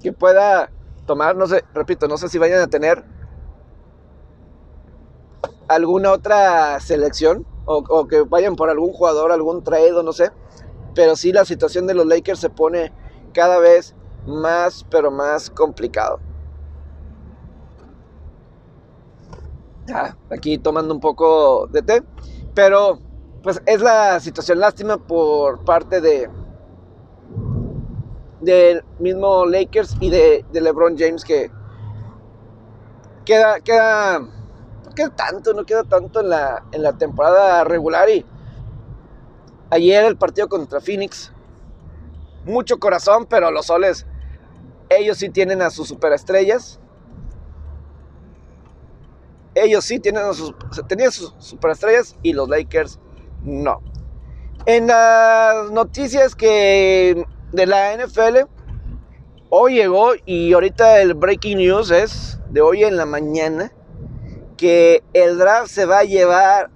que 0.00 0.12
pueda 0.12 0.70
tomar, 1.06 1.34
no 1.34 1.46
sé, 1.48 1.64
repito, 1.74 2.06
no 2.06 2.16
sé 2.16 2.28
si 2.28 2.38
vayan 2.38 2.60
a 2.60 2.68
tener 2.68 3.04
alguna 5.68 6.12
otra 6.12 6.80
selección 6.80 7.46
o, 7.66 8.06
que 8.06 8.22
vayan 8.22 8.56
por 8.56 8.70
algún 8.70 8.92
jugador, 8.92 9.30
algún 9.30 9.62
trade 9.62 10.02
no 10.02 10.12
sé, 10.12 10.30
pero 10.94 11.16
sí 11.16 11.32
la 11.32 11.44
situación 11.44 11.86
de 11.86 11.94
los 11.94 12.06
Lakers 12.06 12.40
se 12.40 12.48
pone 12.48 12.92
cada 13.34 13.58
vez 13.58 13.94
más, 14.26 14.86
pero 14.90 15.10
más 15.10 15.50
complicado. 15.50 16.18
Ya, 19.86 20.16
aquí 20.30 20.58
tomando 20.58 20.94
un 20.94 21.00
poco 21.00 21.66
de 21.66 21.82
té, 21.82 22.02
pero 22.54 22.98
pues 23.42 23.62
es 23.66 23.80
la 23.80 24.18
situación 24.20 24.60
lástima 24.60 24.98
por 24.98 25.64
parte 25.64 26.00
de, 26.00 26.28
del 28.40 28.84
mismo 28.98 29.46
Lakers 29.46 29.96
y 30.00 30.10
de, 30.10 30.44
LeBron 30.52 30.96
James 30.98 31.24
que 31.24 31.50
queda, 33.24 33.60
queda, 33.60 34.20
queda 34.98 35.10
tanto, 35.10 35.54
no 35.54 35.64
queda 35.64 35.84
tanto 35.84 36.20
en 36.20 36.30
la, 36.30 36.64
en 36.72 36.82
la 36.82 36.98
temporada 36.98 37.62
regular 37.62 38.10
y 38.10 38.26
ayer 39.70 40.04
el 40.04 40.16
partido 40.16 40.48
contra 40.48 40.80
Phoenix, 40.80 41.32
mucho 42.44 42.78
corazón, 42.78 43.26
pero 43.26 43.52
los 43.52 43.66
soles, 43.66 44.06
ellos 44.88 45.18
sí 45.18 45.28
tienen 45.28 45.62
a 45.62 45.70
sus 45.70 45.86
superestrellas. 45.86 46.80
Ellos 49.54 49.84
sí 49.84 49.98
tienen 50.00 50.24
a 50.24 50.32
sus, 50.32 50.54
tenían 50.88 51.12
sus 51.12 51.34
superestrellas 51.38 52.16
y 52.22 52.32
los 52.32 52.48
Lakers 52.48 52.98
no. 53.42 53.80
En 54.66 54.88
las 54.88 55.70
noticias 55.70 56.34
que 56.34 57.24
de 57.52 57.66
la 57.66 57.96
NFL. 57.96 58.48
Hoy 59.50 59.76
llegó 59.76 60.12
y 60.26 60.52
ahorita 60.52 61.00
el 61.00 61.14
breaking 61.14 61.58
news 61.58 61.90
es 61.90 62.38
de 62.50 62.60
hoy 62.60 62.84
en 62.84 62.98
la 62.98 63.06
mañana 63.06 63.72
que 64.58 65.02
el 65.14 65.38
draft 65.38 65.70
se 65.70 65.86
va 65.86 66.00
a 66.00 66.04
llevar 66.04 66.70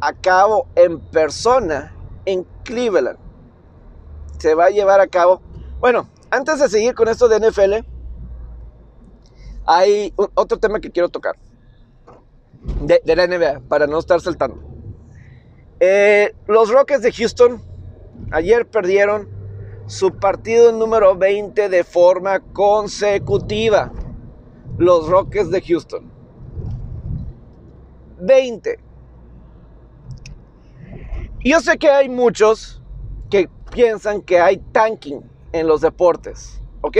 a 0.00 0.12
cabo 0.14 0.66
en 0.74 1.00
persona 1.00 1.94
en 2.24 2.46
Cleveland. 2.64 3.18
Se 4.38 4.54
va 4.54 4.66
a 4.66 4.70
llevar 4.70 5.00
a 5.00 5.06
cabo. 5.08 5.42
Bueno, 5.80 6.08
antes 6.30 6.60
de 6.60 6.68
seguir 6.68 6.94
con 6.94 7.08
esto 7.08 7.28
de 7.28 7.40
NFL, 7.40 7.86
hay 9.66 10.14
otro 10.34 10.58
tema 10.58 10.80
que 10.80 10.90
quiero 10.90 11.08
tocar 11.08 11.34
de, 12.82 13.00
la 13.04 13.26
NBA 13.26 13.68
para 13.68 13.86
no 13.86 13.98
estar 13.98 14.20
saltando. 14.20 14.62
Eh, 15.80 16.34
los 16.46 16.70
Rockets 16.70 17.02
de 17.02 17.12
Houston 17.12 17.62
ayer 18.30 18.66
perdieron 18.66 19.28
su 19.86 20.12
partido 20.12 20.72
número 20.72 21.16
20 21.16 21.68
de 21.68 21.84
forma 21.84 22.40
consecutiva. 22.40 23.92
Los 24.78 25.08
Rockets 25.08 25.50
de 25.50 25.60
Houston. 25.60 26.13
20. 28.24 28.78
Y 31.40 31.50
yo 31.50 31.60
sé 31.60 31.76
que 31.78 31.90
hay 31.90 32.08
muchos 32.08 32.80
que 33.30 33.48
piensan 33.72 34.22
que 34.22 34.40
hay 34.40 34.58
tanking 34.72 35.22
en 35.52 35.66
los 35.66 35.80
deportes, 35.80 36.60
¿ok? 36.80 36.96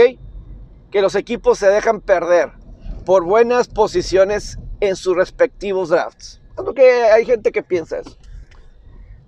Que 0.91 1.01
los 1.01 1.15
equipos 1.15 1.59
se 1.59 1.67
dejan 1.67 2.01
perder 2.01 2.51
por 3.05 3.23
buenas 3.23 3.67
posiciones 3.67 4.59
en 4.79 4.95
sus 4.95 5.15
respectivos 5.15 5.89
drafts. 5.89 6.41
que 6.75 7.03
hay 7.03 7.25
gente 7.25 7.51
que 7.51 7.63
piensa 7.63 7.99
eso. 7.99 8.17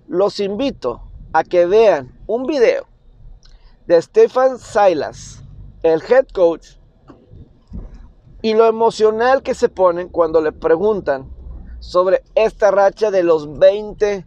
Los 0.06 0.40
invito 0.40 1.02
a 1.32 1.44
que 1.44 1.66
vean 1.66 2.18
un 2.26 2.46
video 2.46 2.86
de 3.86 4.00
Stefan 4.00 4.58
Silas, 4.58 5.42
el 5.82 6.02
head 6.02 6.26
coach, 6.32 6.78
y 8.42 8.54
lo 8.54 8.66
emocional 8.66 9.42
que 9.42 9.54
se 9.54 9.68
ponen 9.68 10.08
cuando 10.08 10.40
le 10.40 10.52
preguntan 10.52 11.28
sobre 11.80 12.22
esta 12.34 12.70
racha 12.70 13.10
de 13.10 13.22
los 13.22 13.58
20 13.58 14.26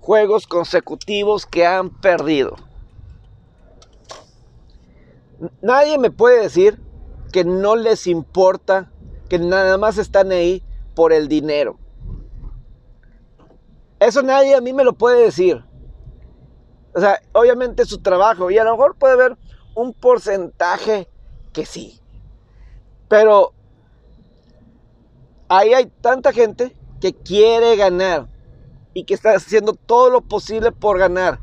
juegos 0.00 0.46
consecutivos 0.46 1.46
que 1.46 1.66
han 1.66 1.90
perdido. 1.90 2.56
Nadie 5.62 5.98
me 5.98 6.10
puede 6.10 6.42
decir 6.42 6.80
que 7.32 7.44
no 7.44 7.76
les 7.76 8.06
importa, 8.06 8.90
que 9.28 9.38
nada 9.38 9.78
más 9.78 9.98
están 9.98 10.32
ahí 10.32 10.62
por 10.94 11.12
el 11.12 11.28
dinero. 11.28 11.78
Eso 14.00 14.22
nadie 14.22 14.54
a 14.54 14.60
mí 14.60 14.72
me 14.72 14.84
lo 14.84 14.94
puede 14.94 15.24
decir. 15.24 15.64
O 16.94 17.00
sea, 17.00 17.20
obviamente 17.32 17.84
su 17.84 18.02
trabajo 18.02 18.50
y 18.50 18.58
a 18.58 18.64
lo 18.64 18.72
mejor 18.72 18.96
puede 18.96 19.14
haber 19.14 19.36
un 19.74 19.92
porcentaje 19.92 21.08
que 21.52 21.64
sí. 21.64 22.00
Pero 23.08 23.52
ahí 25.48 25.72
hay 25.72 25.86
tanta 25.86 26.32
gente 26.32 26.76
que 27.00 27.14
quiere 27.14 27.76
ganar 27.76 28.28
y 28.94 29.04
que 29.04 29.14
está 29.14 29.30
haciendo 29.32 29.72
todo 29.72 30.10
lo 30.10 30.20
posible 30.20 30.72
por 30.72 30.98
ganar. 30.98 31.40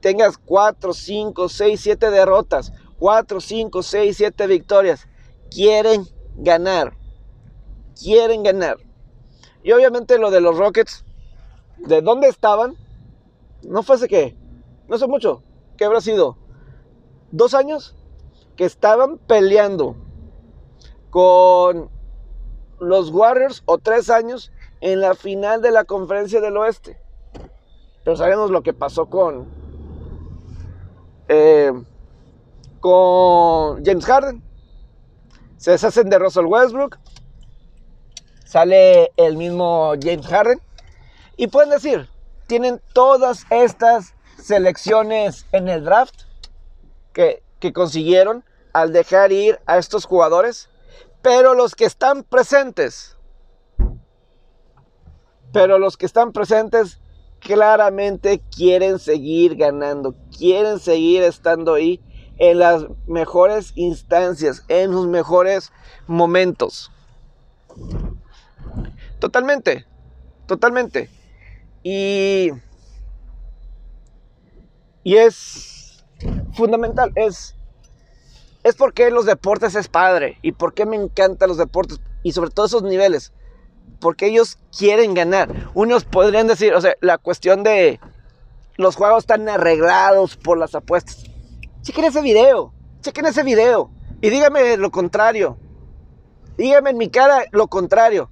Tengas 0.00 0.38
4, 0.38 0.92
5, 0.92 1.48
6, 1.48 1.80
7 1.80 2.10
derrotas, 2.10 2.72
4, 2.98 3.40
5, 3.40 3.82
6, 3.82 4.16
7 4.16 4.46
victorias. 4.46 5.06
Quieren 5.50 6.04
ganar. 6.36 6.96
Quieren 8.00 8.42
ganar. 8.42 8.78
Y 9.62 9.72
obviamente 9.72 10.18
lo 10.18 10.30
de 10.30 10.40
los 10.40 10.56
Rockets, 10.56 11.04
¿de 11.78 12.00
dónde 12.02 12.28
estaban? 12.28 12.76
No 13.62 13.82
fue 13.82 13.96
hace 13.96 14.08
que, 14.08 14.36
no 14.86 14.96
sé 14.98 15.06
mucho, 15.08 15.42
¿qué 15.76 15.84
habrá 15.84 16.00
sido? 16.00 16.36
¿Dos 17.32 17.54
años? 17.54 17.96
Que 18.54 18.64
estaban 18.64 19.18
peleando 19.18 19.96
con 21.10 21.90
los 22.78 23.10
Warriors 23.10 23.62
o 23.66 23.78
tres 23.78 24.10
años 24.10 24.52
en 24.80 25.00
la 25.00 25.14
final 25.14 25.62
de 25.62 25.70
la 25.70 25.84
conferencia 25.84 26.40
del 26.40 26.56
oeste. 26.56 26.98
Pero 28.04 28.16
sabemos 28.16 28.50
lo 28.50 28.62
que 28.62 28.72
pasó 28.72 29.06
con, 29.06 29.48
eh, 31.28 31.72
con 32.80 33.84
James 33.84 34.04
Harden. 34.04 34.42
Se 35.56 35.72
deshacen 35.72 36.08
de 36.08 36.18
Russell 36.18 36.46
Westbrook. 36.46 36.98
Sale 38.44 39.12
el 39.16 39.36
mismo 39.36 39.94
James 40.00 40.26
Harden. 40.26 40.60
Y 41.36 41.48
pueden 41.48 41.70
decir, 41.70 42.08
tienen 42.46 42.80
todas 42.92 43.44
estas 43.50 44.14
selecciones 44.40 45.46
en 45.50 45.68
el 45.68 45.84
draft 45.84 46.22
que, 47.12 47.42
que 47.58 47.72
consiguieron 47.72 48.44
al 48.72 48.92
dejar 48.92 49.32
ir 49.32 49.58
a 49.66 49.78
estos 49.78 50.04
jugadores. 50.04 50.68
Pero 51.22 51.54
los 51.54 51.74
que 51.74 51.86
están 51.86 52.22
presentes 52.22 53.15
pero 55.56 55.78
los 55.78 55.96
que 55.96 56.04
están 56.04 56.32
presentes 56.32 57.00
claramente 57.40 58.42
quieren 58.54 58.98
seguir 58.98 59.56
ganando, 59.56 60.14
quieren 60.36 60.78
seguir 60.78 61.22
estando 61.22 61.72
ahí 61.72 61.98
en 62.36 62.58
las 62.58 62.84
mejores 63.06 63.72
instancias, 63.74 64.66
en 64.68 64.90
los 64.90 65.06
mejores 65.06 65.72
momentos. 66.06 66.92
Totalmente, 69.18 69.86
totalmente. 70.46 71.08
Y, 71.82 72.50
y 75.04 75.16
es 75.16 76.04
fundamental, 76.52 77.12
es, 77.14 77.56
es 78.62 78.74
porque 78.76 79.10
los 79.10 79.24
deportes 79.24 79.74
es 79.74 79.88
padre 79.88 80.38
y 80.42 80.52
porque 80.52 80.84
me 80.84 80.96
encantan 80.96 81.48
los 81.48 81.56
deportes 81.56 81.98
y 82.22 82.32
sobre 82.32 82.50
todo 82.50 82.66
esos 82.66 82.82
niveles 82.82 83.32
porque 84.00 84.26
ellos 84.26 84.58
quieren 84.76 85.14
ganar. 85.14 85.48
Unos 85.74 86.04
podrían 86.04 86.46
decir, 86.46 86.74
o 86.74 86.80
sea, 86.80 86.94
la 87.00 87.18
cuestión 87.18 87.62
de 87.62 88.00
los 88.76 88.96
juegos 88.96 89.24
están 89.24 89.48
arreglados 89.48 90.36
por 90.36 90.58
las 90.58 90.74
apuestas. 90.74 91.24
Chequen 91.82 92.04
ese 92.04 92.20
video, 92.20 92.72
chequen 93.00 93.26
ese 93.26 93.42
video 93.42 93.90
y 94.20 94.30
díganme 94.30 94.76
lo 94.76 94.90
contrario. 94.90 95.58
Díganme 96.56 96.90
en 96.90 96.98
mi 96.98 97.10
cara 97.10 97.44
lo 97.52 97.68
contrario, 97.68 98.30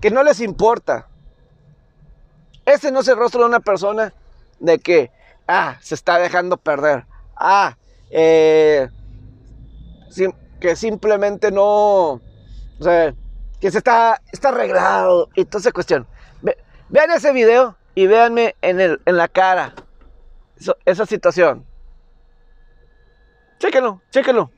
que 0.00 0.10
no 0.10 0.22
les 0.22 0.40
importa. 0.40 1.08
Ese 2.64 2.90
no 2.90 3.00
es 3.00 3.08
el 3.08 3.16
rostro 3.16 3.40
de 3.40 3.46
una 3.46 3.60
persona 3.60 4.12
de 4.58 4.78
que, 4.78 5.10
ah, 5.46 5.76
se 5.80 5.94
está 5.94 6.18
dejando 6.18 6.56
perder. 6.56 7.06
Ah, 7.36 7.76
eh, 8.10 8.88
que 10.60 10.76
simplemente 10.76 11.50
no, 11.50 12.12
o 12.14 12.20
sea, 12.80 13.14
que 13.60 13.70
se 13.70 13.78
está, 13.78 14.20
está 14.32 14.50
arreglado 14.50 15.28
y 15.34 15.44
toda 15.44 15.60
esa 15.60 15.72
cuestión. 15.72 16.06
vean 16.88 17.10
ese 17.10 17.32
video 17.32 17.76
y 17.94 18.06
véanme 18.06 18.54
en, 18.62 18.80
el, 18.80 19.00
en 19.04 19.16
la 19.16 19.28
cara 19.28 19.74
esa 20.84 21.06
situación. 21.06 21.66
Chéquenlo, 23.58 24.00
chéquenlo. 24.10 24.50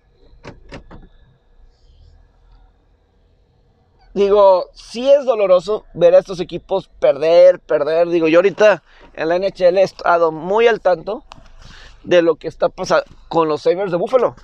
Digo, 4.12 4.70
sí 4.74 5.08
es 5.08 5.24
doloroso 5.24 5.86
ver 5.94 6.14
a 6.14 6.18
estos 6.18 6.40
equipos 6.40 6.88
perder, 6.98 7.60
perder. 7.60 8.08
Digo, 8.08 8.28
yo 8.28 8.38
ahorita 8.38 8.82
en 9.14 9.28
la 9.28 9.38
NHL 9.38 9.78
he 9.78 9.82
estado 9.82 10.32
muy 10.32 10.66
al 10.66 10.80
tanto 10.80 11.24
de 12.02 12.20
lo 12.20 12.36
que 12.36 12.48
está 12.48 12.68
pasando 12.68 13.04
con 13.28 13.48
los 13.48 13.62
Sabres 13.62 13.90
de 13.90 13.96
Buffalo. 13.96 14.34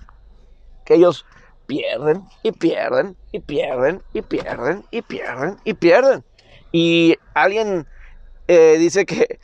Que 0.84 0.94
ellos 0.94 1.26
pierden 1.66 2.24
y 2.42 2.52
pierden 2.52 3.16
y 3.32 3.40
pierden 3.40 4.02
y 4.12 4.22
pierden 4.22 4.84
y 4.90 5.02
pierden 5.02 5.56
y 5.64 5.74
pierden. 5.74 6.24
Y 6.72 7.16
alguien 7.34 7.86
eh, 8.48 8.76
dice 8.78 9.06
que 9.06 9.38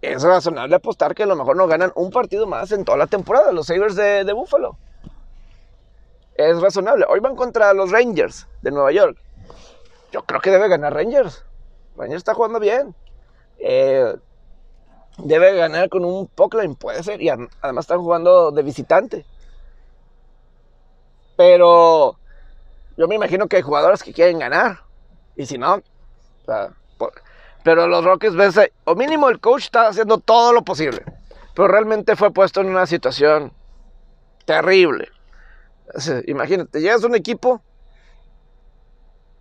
es 0.00 0.22
razonable 0.22 0.74
apostar 0.74 1.14
que 1.14 1.24
a 1.24 1.26
lo 1.26 1.36
mejor 1.36 1.56
no 1.56 1.66
ganan 1.66 1.92
un 1.94 2.10
partido 2.10 2.46
más 2.46 2.72
en 2.72 2.84
toda 2.84 2.98
la 2.98 3.06
temporada, 3.06 3.52
los 3.52 3.66
Sabres 3.66 3.96
de, 3.96 4.24
de 4.24 4.32
Buffalo. 4.32 4.76
Es 6.34 6.60
razonable. 6.60 7.04
Hoy 7.08 7.20
van 7.20 7.36
contra 7.36 7.72
los 7.74 7.90
Rangers 7.90 8.46
de 8.62 8.70
Nueva 8.70 8.90
York. 8.92 9.18
Yo 10.12 10.22
creo 10.22 10.40
que 10.40 10.50
debe 10.50 10.68
ganar 10.68 10.94
Rangers. 10.94 11.44
Rangers 11.96 12.18
está 12.18 12.34
jugando 12.34 12.58
bien. 12.58 12.94
Eh, 13.58 14.14
debe 15.18 15.54
ganar 15.54 15.88
con 15.88 16.04
un 16.04 16.26
Pockline, 16.26 16.74
puede 16.74 17.02
ser. 17.02 17.20
Y 17.22 17.28
además 17.28 17.84
están 17.84 18.00
jugando 18.00 18.50
de 18.50 18.62
visitante. 18.62 19.24
Pero 21.42 22.16
yo 22.96 23.08
me 23.08 23.16
imagino 23.16 23.48
que 23.48 23.56
hay 23.56 23.62
jugadores 23.62 24.04
que 24.04 24.12
quieren 24.12 24.38
ganar. 24.38 24.84
Y 25.34 25.44
si 25.44 25.58
no, 25.58 25.82
pero 27.64 27.88
los 27.88 28.04
Rockets, 28.04 28.36
o 28.84 28.94
mínimo 28.94 29.28
el 29.28 29.40
coach 29.40 29.64
está 29.64 29.88
haciendo 29.88 30.18
todo 30.18 30.52
lo 30.52 30.62
posible. 30.62 31.04
Pero 31.56 31.66
realmente 31.66 32.14
fue 32.14 32.32
puesto 32.32 32.60
en 32.60 32.68
una 32.68 32.86
situación 32.86 33.52
terrible. 34.44 35.10
imagínate, 36.28 36.80
llegas 36.80 37.02
a 37.02 37.08
un 37.08 37.16
equipo 37.16 37.60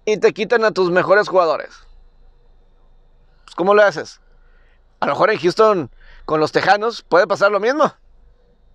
y 0.04 0.18
te 0.18 0.34
quitan 0.34 0.66
a 0.66 0.72
tus 0.72 0.90
mejores 0.90 1.30
jugadores. 1.30 1.70
Pues, 3.44 3.54
¿Cómo 3.54 3.76
lo 3.76 3.84
haces? 3.84 4.22
A 5.02 5.06
lo 5.06 5.12
mejor 5.12 5.30
en 5.30 5.38
Houston 5.38 5.92
con 6.26 6.40
los 6.40 6.52
Tejanos 6.52 7.04
puede 7.04 7.28
pasar 7.28 7.52
lo 7.52 7.60
mismo. 7.60 7.94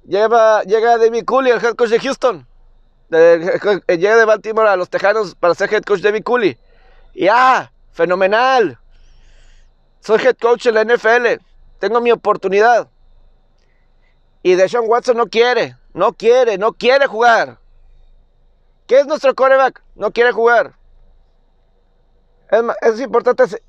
Llega, 0.05 0.63
llega 0.63 0.97
David 0.97 1.25
Cooley, 1.25 1.51
el 1.51 1.65
head 1.65 1.75
coach 1.75 1.91
de 1.91 1.99
Houston 1.99 2.47
llega 3.11 4.17
de 4.17 4.25
Baltimore 4.25 4.69
a 4.69 4.77
los 4.77 4.91
Tejanos 4.91 5.35
para 5.35 5.55
ser 5.55 5.73
head 5.73 5.85
coach 5.85 6.01
David 6.01 6.25
Cooley. 6.25 6.59
Y 7.15 7.29
ah, 7.29 7.71
fenomenal. 7.93 8.79
Soy 10.01 10.21
head 10.21 10.37
coach 10.37 10.67
en 10.67 10.75
la 10.75 10.85
NFL. 10.85 11.43
Tengo 11.79 12.01
mi 12.01 12.11
oportunidad. 12.11 12.89
Y 14.43 14.55
Deshaun 14.55 14.89
Watson 14.89 15.17
no 15.17 15.27
quiere, 15.27 15.77
no 15.93 16.13
quiere, 16.13 16.57
no 16.59 16.73
quiere 16.73 17.07
jugar. 17.07 17.59
¿Qué 18.87 19.01
es 19.01 19.07
nuestro 19.07 19.35
coreback? 19.35 19.83
No 19.97 20.13
quiere 20.13 20.31
jugar. 20.31 20.75
Es, 22.51 22.63
es 22.83 23.01
importante 23.01 23.61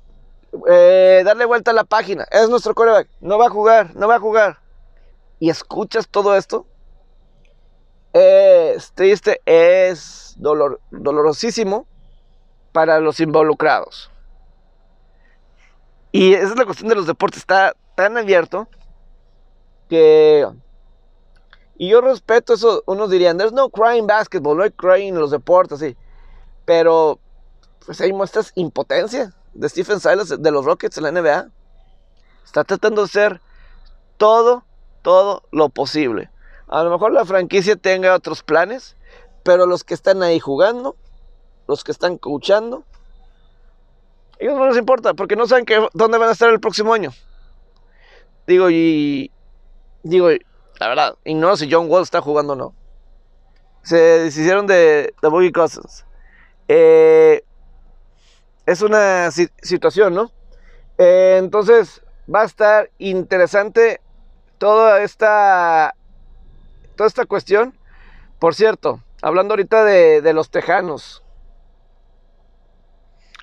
eh, 0.68 1.22
darle 1.24 1.44
vuelta 1.44 1.72
a 1.72 1.74
la 1.74 1.84
página. 1.84 2.26
Es 2.30 2.48
nuestro 2.48 2.74
coreback. 2.74 3.08
No 3.20 3.38
va 3.38 3.46
a 3.46 3.50
jugar, 3.50 3.94
no 3.96 4.06
va 4.06 4.16
a 4.16 4.20
jugar. 4.20 4.58
Y 5.40 5.50
escuchas 5.50 6.08
todo 6.08 6.36
esto 6.36 6.66
es 8.12 8.92
triste, 8.92 9.40
es 9.46 10.34
dolor, 10.38 10.80
dolorosísimo 10.90 11.86
para 12.72 13.00
los 13.00 13.20
involucrados. 13.20 14.10
Y 16.12 16.34
esa 16.34 16.52
es 16.52 16.56
la 16.56 16.64
cuestión 16.64 16.88
de 16.88 16.94
los 16.94 17.06
deportes, 17.06 17.40
está 17.40 17.74
tan 17.94 18.16
abierto 18.16 18.68
que... 19.88 20.46
Y 21.76 21.90
yo 21.90 22.00
respeto 22.00 22.54
eso, 22.54 22.82
unos 22.86 23.10
dirían, 23.10 23.38
there's 23.38 23.52
no 23.52 23.70
crying 23.70 24.06
basketball, 24.06 24.56
no 24.56 24.64
hay 24.64 24.70
crying 24.72 25.14
en 25.14 25.20
los 25.20 25.30
deportes, 25.30 25.78
sí. 25.78 25.96
Pero, 26.64 27.20
pues 27.86 28.00
ahí 28.00 28.12
muestras 28.12 28.52
impotencia 28.56 29.32
de 29.54 29.68
Stephen 29.68 30.00
Silas 30.00 30.28
de 30.40 30.50
los 30.50 30.64
Rockets 30.64 30.98
en 30.98 31.04
la 31.04 31.12
NBA. 31.12 31.48
Está 32.44 32.64
tratando 32.64 33.02
de 33.02 33.06
hacer 33.06 33.40
todo, 34.16 34.64
todo 35.02 35.44
lo 35.52 35.68
posible. 35.68 36.30
A 36.68 36.82
lo 36.82 36.90
mejor 36.90 37.12
la 37.12 37.24
franquicia 37.24 37.76
tenga 37.76 38.14
otros 38.14 38.42
planes, 38.42 38.96
pero 39.42 39.66
los 39.66 39.84
que 39.84 39.94
están 39.94 40.22
ahí 40.22 40.38
jugando, 40.38 40.96
los 41.66 41.84
que 41.84 41.92
están 41.92 42.18
coachando, 42.18 42.84
ellos 44.38 44.56
no 44.56 44.68
les 44.68 44.76
importa 44.76 45.14
porque 45.14 45.36
no 45.36 45.46
saben 45.46 45.64
dónde 45.94 46.18
van 46.18 46.28
a 46.28 46.32
estar 46.32 46.50
el 46.50 46.60
próximo 46.60 46.92
año. 46.92 47.10
Digo, 48.46 48.70
y. 48.70 49.30
Digo, 50.02 50.28
la 50.78 50.88
verdad, 50.88 51.16
ignoro 51.24 51.56
si 51.56 51.70
John 51.70 51.90
Wall 51.90 52.02
está 52.02 52.20
jugando 52.20 52.52
o 52.52 52.56
no. 52.56 52.74
Se 53.82 53.96
deshicieron 53.96 54.66
de, 54.66 55.14
de 55.20 55.28
Boogie 55.28 55.52
Cousins. 55.52 56.04
Eh, 56.68 57.42
es 58.64 58.82
una 58.82 59.30
situación, 59.30 60.14
¿no? 60.14 60.30
Eh, 60.98 61.36
entonces, 61.38 62.02
va 62.32 62.42
a 62.42 62.44
estar 62.44 62.90
interesante 62.98 64.00
toda 64.58 65.02
esta, 65.02 65.94
toda 66.98 67.08
esta 67.08 67.24
cuestión. 67.24 67.78
Por 68.40 68.54
cierto, 68.54 69.02
hablando 69.22 69.54
ahorita 69.54 69.84
de, 69.84 70.32
los 70.34 70.50
tejanos, 70.50 71.22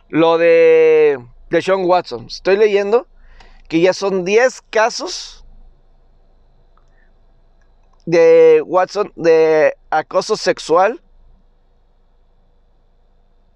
lo 0.09 0.37
de, 0.37 1.25
de 1.49 1.61
Sean 1.61 1.85
Watson, 1.85 2.25
estoy 2.27 2.57
leyendo 2.57 3.07
que 3.67 3.79
ya 3.79 3.93
son 3.93 4.25
10 4.25 4.61
casos 4.69 5.45
de 8.05 8.61
Watson 8.65 9.11
de 9.15 9.73
acoso 9.89 10.35
sexual 10.37 11.01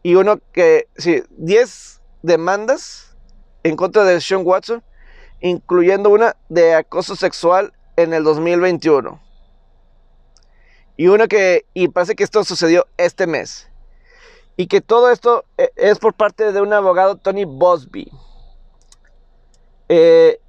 y 0.01 0.15
uno 0.15 0.39
que, 0.53 0.87
sí, 0.97 1.23
10 1.31 2.01
demandas 2.23 3.17
en 3.63 3.75
contra 3.75 4.05
de 4.05 4.21
Sean 4.21 4.43
Watson, 4.45 4.81
incluyendo 5.41 6.09
una 6.09 6.37
de 6.47 6.73
acoso 6.73 7.17
sexual 7.17 7.73
en 7.97 8.13
el 8.13 8.23
2021. 8.23 9.28
Y 10.99 11.07
una 11.07 11.29
que, 11.29 11.65
y 11.73 11.87
parece 11.87 12.13
que 12.13 12.25
esto 12.25 12.43
sucedió 12.43 12.85
este 12.97 13.25
mes. 13.25 13.69
Y 14.57 14.67
que 14.67 14.81
todo 14.81 15.11
esto 15.11 15.45
eh, 15.57 15.71
es 15.77 15.97
por 15.97 16.13
parte 16.13 16.51
de 16.51 16.59
un 16.59 16.73
abogado, 16.73 17.15
Tony 17.15 17.45
Bosby. 17.45 18.11
Eh, 19.87 20.41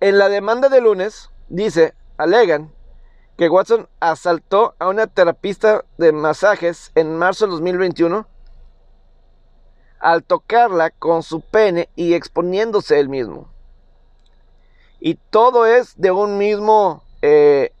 en 0.00 0.18
la 0.18 0.28
demanda 0.28 0.68
de 0.68 0.82
lunes, 0.82 1.30
dice, 1.48 1.94
alegan 2.18 2.70
que 3.38 3.48
Watson 3.48 3.88
asaltó 3.98 4.74
a 4.78 4.88
una 4.88 5.06
terapista 5.06 5.86
de 5.96 6.12
masajes 6.12 6.92
en 6.94 7.16
marzo 7.16 7.46
de 7.46 7.52
2021 7.52 8.26
al 10.00 10.22
tocarla 10.22 10.90
con 10.90 11.22
su 11.22 11.40
pene 11.40 11.88
y 11.96 12.12
exponiéndose 12.12 13.00
él 13.00 13.08
mismo. 13.08 13.50
Y 15.00 15.14
todo 15.14 15.64
es 15.64 15.98
de 15.98 16.10
un 16.10 16.36
mismo... 16.36 17.04
Eh, 17.22 17.72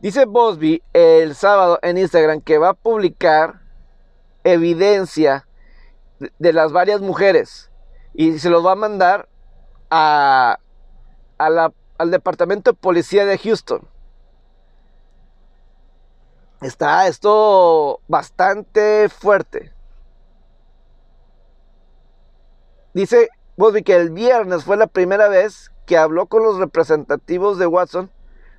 dice 0.00 0.24
Bosby 0.24 0.82
el 0.92 1.34
sábado 1.34 1.78
en 1.82 1.98
Instagram 1.98 2.40
que 2.40 2.58
va 2.58 2.70
a 2.70 2.74
publicar 2.74 3.60
evidencia 4.44 5.46
de, 6.38 6.52
las 6.52 6.72
varias 6.72 7.00
mujeres 7.00 7.70
y 8.14 8.38
se 8.38 8.50
los 8.50 8.64
va 8.64 8.72
a 8.72 8.76
mandar 8.76 9.28
a, 9.90 10.58
al 11.38 12.10
departamento 12.10 12.72
de 12.72 12.76
policía 12.76 13.24
de 13.24 13.38
Houston 13.38 13.88
está 16.60 17.06
esto 17.06 18.00
bastante 18.08 19.08
fuerte. 19.08 19.72
Dice 22.92 23.30
Bosby 23.56 23.82
que 23.82 23.96
el 23.96 24.10
viernes 24.10 24.64
fue 24.64 24.76
la 24.76 24.86
primera 24.86 25.28
vez 25.28 25.70
que 25.86 25.96
habló 25.96 26.26
con 26.26 26.42
los 26.42 26.58
representativos 26.58 27.58
de 27.58 27.66
Watson 27.66 28.10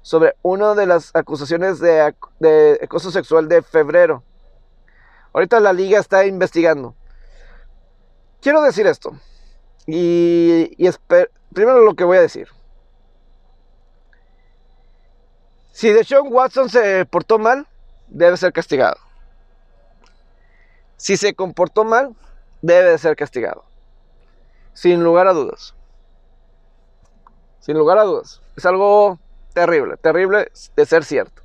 sobre 0.02 0.36
una 0.42 0.74
de 0.74 0.86
las 0.86 1.12
acusaciones 1.14 1.80
de, 1.80 2.02
acoso 2.82 3.12
sexual 3.12 3.48
de 3.48 3.62
febrero. 3.62 4.24
Ahorita 5.34 5.60
la 5.60 5.74
liga 5.74 6.00
está 6.00 6.26
investigando. 6.26 6.96
Quiero 8.42 8.62
decir 8.62 8.88
esto. 8.88 9.12
Y, 9.86 10.74
y 10.78 10.90
primero 11.54 11.84
lo 11.84 11.96
que 11.96 12.04
voy 12.04 12.18
a 12.18 12.22
decir. 12.22 12.48
Si 15.72 15.92
Deshaun 15.92 16.32
Watson 16.32 16.70
se 16.70 17.06
portó 17.06 17.40
mal, 17.40 17.68
debe 18.08 18.36
ser 18.38 18.52
castigado. 18.52 18.98
Si 20.98 21.18
se 21.18 21.34
comportó 21.34 21.84
mal, 21.84 22.16
debe 22.62 22.92
de 22.92 22.98
ser 22.98 23.16
castigado. 23.16 23.64
Sin 24.74 25.04
lugar 25.04 25.28
a 25.28 25.34
dudas. 25.34 25.74
Sin 27.60 27.78
lugar 27.78 27.98
a 27.98 28.04
dudas. 28.04 28.42
Es 28.56 28.66
algo 28.66 29.20
terrible, 29.54 29.98
terrible 29.98 30.52
de 30.76 30.86
ser 30.86 31.04
cierto. 31.04 31.42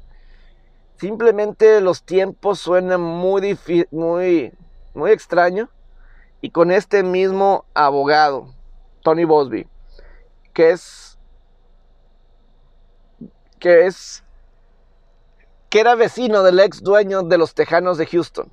Simplemente 0.98 1.80
los 1.80 2.02
tiempos 2.02 2.58
suenan 2.58 3.00
muy, 3.00 3.58
muy, 3.90 4.52
muy 4.94 5.10
extraño. 5.10 5.68
Y 6.40 6.50
con 6.50 6.70
este 6.70 7.02
mismo 7.02 7.64
abogado, 7.74 8.54
Tony 9.02 9.24
Bosby, 9.24 9.66
que 10.52 10.70
es, 10.70 11.18
que 13.58 13.86
es 13.86 14.22
que 15.68 15.80
era 15.80 15.94
vecino 15.94 16.42
del 16.42 16.60
ex 16.60 16.82
dueño 16.82 17.22
de 17.22 17.38
los 17.38 17.54
Tejanos 17.54 17.98
de 17.98 18.06
Houston. 18.06 18.50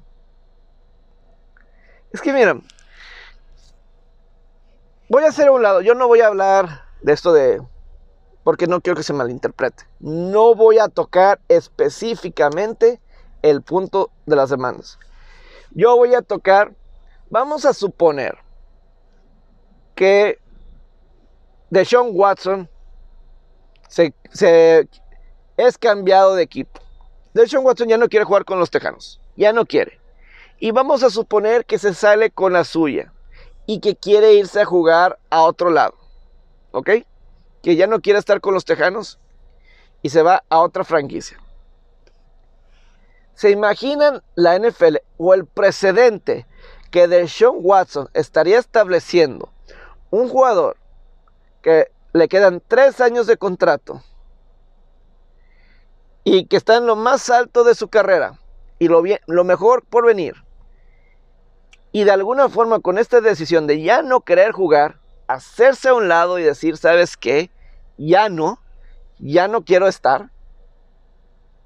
Es 2.11 2.21
que 2.21 2.33
miren, 2.33 2.63
voy 5.09 5.23
a 5.23 5.27
hacer 5.27 5.47
a 5.47 5.51
un 5.51 5.61
lado, 5.61 5.81
yo 5.81 5.93
no 5.93 6.07
voy 6.07 6.21
a 6.21 6.27
hablar 6.27 6.85
de 7.01 7.13
esto 7.13 7.33
de, 7.33 7.61
porque 8.43 8.67
no 8.67 8.81
quiero 8.81 8.97
que 8.97 9.03
se 9.03 9.13
malinterprete, 9.13 9.85
no 9.99 10.55
voy 10.55 10.79
a 10.79 10.87
tocar 10.87 11.39
específicamente 11.47 13.01
el 13.41 13.61
punto 13.61 14.11
de 14.25 14.35
las 14.35 14.49
demandas. 14.49 14.97
Yo 15.71 15.95
voy 15.95 16.13
a 16.13 16.21
tocar, 16.21 16.75
vamos 17.29 17.65
a 17.65 17.73
suponer 17.73 18.37
que 19.95 20.39
Deshaun 21.69 22.11
Watson 22.13 22.69
se, 23.89 24.13
es 25.57 25.77
cambiado 25.77 26.35
de 26.35 26.43
equipo. 26.43 26.79
Deshaun 27.33 27.65
Watson 27.65 27.87
ya 27.87 27.97
no 27.97 28.09
quiere 28.09 28.25
jugar 28.25 28.45
con 28.45 28.59
los 28.59 28.69
Tejanos. 28.69 29.19
Ya 29.35 29.53
no 29.53 29.65
quiere. 29.65 29.99
Y 30.59 30.71
vamos 30.71 31.03
a 31.03 31.09
suponer 31.09 31.65
que 31.65 31.79
se 31.79 31.93
sale 31.93 32.29
con 32.29 32.53
la 32.53 32.63
suya. 32.63 33.11
Y 33.65 33.79
que 33.79 33.95
quiere 33.95 34.33
irse 34.33 34.61
a 34.61 34.65
jugar 34.65 35.19
a 35.29 35.41
otro 35.43 35.69
lado. 35.69 35.95
¿Ok? 36.71 36.89
Que 37.63 37.75
ya 37.75 37.87
no 37.87 38.01
quiere 38.01 38.19
estar 38.19 38.39
con 38.41 38.53
los 38.53 38.65
Tejanos. 38.65 39.19
Y 40.03 40.09
se 40.09 40.21
va 40.21 40.43
a 40.49 40.59
otra 40.59 40.83
franquicia. 40.83 41.39
¿Se 43.33 43.49
imaginan 43.49 44.21
la 44.35 44.59
NFL 44.59 44.97
o 45.17 45.33
el 45.33 45.47
precedente 45.47 46.45
que 46.91 47.07
Deshaun 47.07 47.57
Watson 47.61 48.09
estaría 48.13 48.59
estableciendo? 48.59 49.51
Un 50.11 50.29
jugador 50.29 50.77
que 51.63 51.91
le 52.13 52.27
quedan 52.27 52.61
tres 52.67 53.01
años 53.01 53.25
de 53.25 53.37
contrato 53.37 54.03
y 56.23 56.45
que 56.45 56.57
está 56.57 56.77
en 56.77 56.85
lo 56.85 56.95
más 56.95 57.29
alto 57.29 57.63
de 57.63 57.75
su 57.75 57.87
carrera 57.87 58.39
y 58.79 58.87
lo, 58.87 59.01
bien, 59.01 59.19
lo 59.25 59.43
mejor 59.43 59.83
por 59.85 60.05
venir. 60.05 60.35
Y 61.91 62.03
de 62.03 62.11
alguna 62.11 62.49
forma 62.49 62.79
con 62.79 62.97
esta 62.97 63.21
decisión 63.21 63.67
de 63.67 63.81
ya 63.81 64.01
no 64.01 64.21
querer 64.21 64.51
jugar, 64.51 64.99
hacerse 65.27 65.89
a 65.89 65.93
un 65.93 66.07
lado 66.07 66.39
y 66.39 66.43
decir, 66.43 66.77
¿sabes 66.77 67.17
qué? 67.17 67.49
Ya 67.97 68.29
no, 68.29 68.59
ya 69.19 69.47
no 69.47 69.63
quiero 69.63 69.87
estar. 69.87 70.31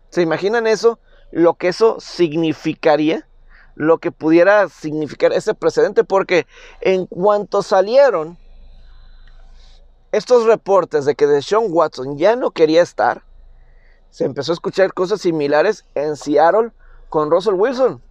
¿Se 0.10 0.22
imaginan 0.22 0.68
eso? 0.68 1.00
Lo 1.32 1.56
que 1.56 1.68
eso 1.68 2.00
significaría, 2.00 3.28
lo 3.76 3.98
que 3.98 4.12
pudiera 4.12 4.70
significar 4.70 5.34
ese 5.34 5.54
precedente, 5.54 6.04
porque 6.04 6.48
en 6.82 7.06
cuanto 7.06 7.62
salieron 7.62 8.38
estos 10.12 10.46
reportes 10.46 11.06
de 11.06 11.16
que 11.16 11.28
Deshaun 11.28 11.68
Watson 11.70 12.18
ya 12.18 12.36
no 12.36 12.52
quería 12.52 12.82
estar, 12.82 13.24
se 14.10 14.26
empezó 14.26 14.52
a 14.52 14.56
escuchar 14.56 14.94
cosas 14.94 15.22
similares 15.22 15.86
en 15.96 16.16
Seattle 16.16 16.72
con 17.10 17.30
Russell 17.30 17.54
Wilson. 17.54 18.02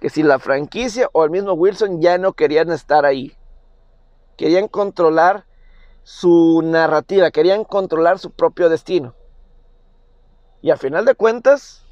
Que 0.00 0.10
si 0.10 0.22
la 0.22 0.38
franquicia 0.38 1.08
o 1.12 1.24
el 1.24 1.30
mismo 1.30 1.52
Wilson 1.54 2.00
ya 2.00 2.18
no 2.18 2.34
querían 2.34 2.70
estar 2.70 3.04
ahí. 3.04 3.36
Querían 4.36 4.68
controlar 4.68 5.46
su 6.02 6.62
narrativa, 6.64 7.30
querían 7.30 7.64
controlar 7.64 8.18
su 8.18 8.30
propio 8.30 8.68
destino. 8.68 9.14
Y 10.62 10.70
a 10.70 10.76
final 10.76 11.04
de 11.04 11.14
cuentas, 11.14 11.84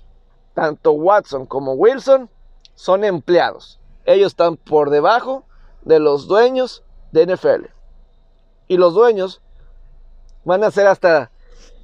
tanto 0.55 0.93
Watson 0.93 1.47
como 1.47 1.75
Wilson 1.75 2.31
son 2.75 3.05
empleados. 3.05 3.81
Ellos 4.05 4.29
están 4.29 4.57
por 4.57 4.91
debajo 4.91 5.45
de 5.83 6.01
los 6.01 6.27
dueños 6.27 6.83
de 7.13 7.27
NFL. 7.27 7.67
Y 8.69 8.77
los 8.77 8.95
dueños 8.95 9.41
van 10.45 10.65
a 10.65 10.69
hacer 10.69 10.87
hasta 10.87 11.31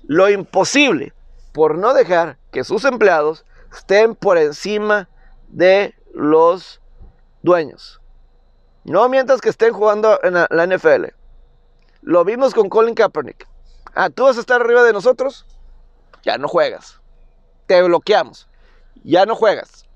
lo 0.05 0.29
imposible 0.29 1.13
por 1.53 1.79
no 1.79 1.95
dejar 1.95 2.39
que 2.51 2.65
sus 2.65 2.85
empleados 2.85 3.45
estén 3.73 4.15
por 4.15 4.39
encima 4.39 5.09
de 5.49 5.95
los 6.13 6.81
dueños. 7.43 8.01
No 8.85 9.09
mientras 9.09 9.41
que 9.41 9.49
estén 9.49 9.73
jugando 9.73 10.19
en 10.23 10.35
la, 10.35 10.67
NFL. 10.67 11.07
Lo 12.03 12.25
vimos 12.25 12.53
con 12.53 12.69
Colin 12.69 12.95
Kaepernick. 12.95 13.49
Ah, 13.95 14.11
tú 14.11 14.25
vas 14.25 14.37
a 14.37 14.41
estar 14.41 14.61
arriba 14.61 14.83
de 14.83 14.93
nosotros. 14.93 15.47
Ya 16.23 16.37
no 16.37 16.49
juegas. 16.49 17.01
Te 17.67 17.81
bloqueamos. 17.83 18.49
Ya 19.05 19.25
no 19.25 19.35
juegas. 19.35 19.87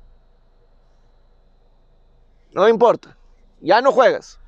No 2.53 2.69
importa. 2.69 3.17
Ya 3.61 3.81
no 3.81 3.93
juegas. 3.93 4.39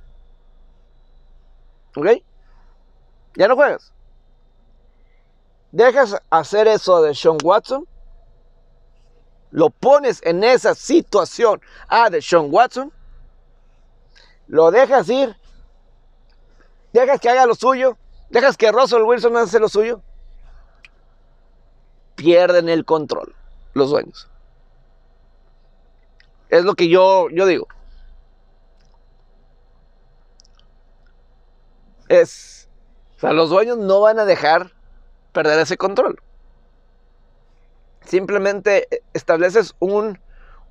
¿Ok? 1.96 2.06
Ya 3.34 3.48
no 3.48 3.56
juegas. 3.56 3.92
Dejas 5.72 6.20
hacer 6.30 6.68
eso 6.68 7.02
de 7.02 7.14
Sean 7.14 7.38
Watson. 7.42 7.86
Lo 9.50 9.70
pones 9.70 10.20
en 10.24 10.44
esa 10.44 10.74
situación 10.74 11.60
a 11.88 12.10
de 12.10 12.22
Sean 12.22 12.48
Watson. 12.50 12.92
Lo 14.46 14.70
dejas 14.70 15.08
ir. 15.08 15.36
Dejas 16.98 17.20
que 17.20 17.28
haga 17.28 17.46
lo 17.46 17.54
suyo. 17.54 17.96
Dejas 18.28 18.56
que 18.56 18.72
Russell 18.72 19.02
Wilson 19.02 19.36
haga 19.36 19.58
lo 19.60 19.68
suyo. 19.68 20.02
Pierden 22.16 22.68
el 22.68 22.84
control 22.84 23.36
los 23.72 23.90
dueños. 23.90 24.28
Es 26.48 26.64
lo 26.64 26.74
que 26.74 26.88
yo, 26.88 27.28
yo 27.30 27.46
digo. 27.46 27.68
Es, 32.08 32.68
o 33.16 33.20
sea, 33.20 33.32
los 33.32 33.50
dueños 33.50 33.78
no 33.78 34.00
van 34.00 34.18
a 34.18 34.24
dejar 34.24 34.72
perder 35.32 35.60
ese 35.60 35.76
control. 35.76 36.20
Simplemente 38.04 38.88
estableces 39.12 39.76
un, 39.78 40.18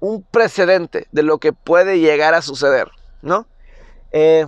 un 0.02 0.24
precedente 0.24 1.08
de 1.14 1.24
lo 1.24 1.38
que 1.38 1.54
puede 1.54 2.00
llegar 2.00 2.34
a 2.34 2.42
suceder, 2.42 2.90
¿no? 3.22 3.48
Eh, 4.12 4.48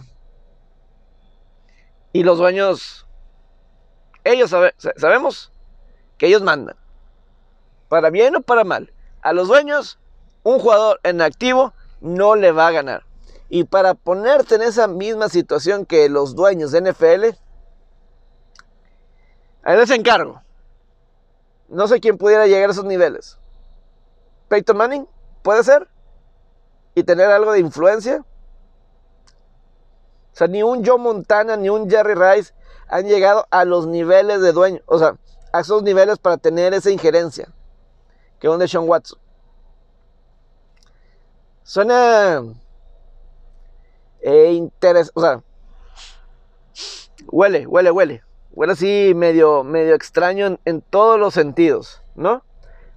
y 2.13 2.23
los 2.23 2.37
dueños, 2.37 3.05
ellos 4.23 4.53
sabemos 4.97 5.51
que 6.17 6.27
ellos 6.27 6.41
mandan, 6.41 6.75
para 7.87 8.09
bien 8.09 8.35
o 8.35 8.41
para 8.41 8.63
mal. 8.63 8.93
A 9.21 9.33
los 9.33 9.47
dueños, 9.47 9.99
un 10.43 10.59
jugador 10.59 10.99
en 11.03 11.21
activo 11.21 11.73
no 12.01 12.35
le 12.35 12.51
va 12.51 12.67
a 12.67 12.71
ganar. 12.71 13.03
Y 13.49 13.63
para 13.63 13.95
ponerte 13.95 14.55
en 14.55 14.61
esa 14.61 14.87
misma 14.87 15.27
situación 15.27 15.85
que 15.85 16.07
los 16.07 16.35
dueños 16.35 16.71
de 16.71 16.81
NFL, 16.81 17.25
ahí 19.63 19.77
les 19.77 19.89
encargo. 19.89 20.41
No 21.67 21.87
sé 21.87 21.99
quién 21.99 22.17
pudiera 22.17 22.47
llegar 22.47 22.69
a 22.69 22.71
esos 22.71 22.85
niveles. 22.85 23.37
Peyton 24.49 24.77
Manning, 24.77 25.07
puede 25.41 25.63
ser. 25.63 25.87
Y 26.95 27.03
tener 27.03 27.29
algo 27.29 27.51
de 27.51 27.59
influencia. 27.59 28.23
O 30.39 30.45
sea, 30.45 30.47
ni 30.47 30.63
un 30.63 30.85
Joe 30.85 30.97
Montana 30.97 31.57
ni 31.57 31.67
un 31.67 31.89
Jerry 31.89 32.13
Rice 32.13 32.53
han 32.87 33.05
llegado 33.07 33.45
a 33.49 33.65
los 33.65 33.87
niveles 33.87 34.39
de 34.39 34.53
dueño. 34.53 34.79
O 34.85 34.97
sea, 34.97 35.17
a 35.51 35.59
esos 35.59 35.83
niveles 35.83 36.17
para 36.17 36.37
tener 36.37 36.73
esa 36.73 36.89
injerencia. 36.91 37.49
Que 38.39 38.47
un 38.47 38.65
Sean 38.65 38.87
Watson. 38.87 39.19
Suena 41.63 42.41
e 44.21 44.53
interés, 44.53 45.11
o 45.13 45.19
sea, 45.19 45.43
huele, 47.27 47.67
huele, 47.67 47.91
huele. 47.91 48.23
Huele 48.53 48.71
así 48.71 49.11
medio, 49.13 49.65
medio 49.65 49.93
extraño 49.93 50.57
en, 50.63 50.81
todos 50.81 51.19
los 51.19 51.33
sentidos, 51.33 52.01
¿no? 52.15 52.45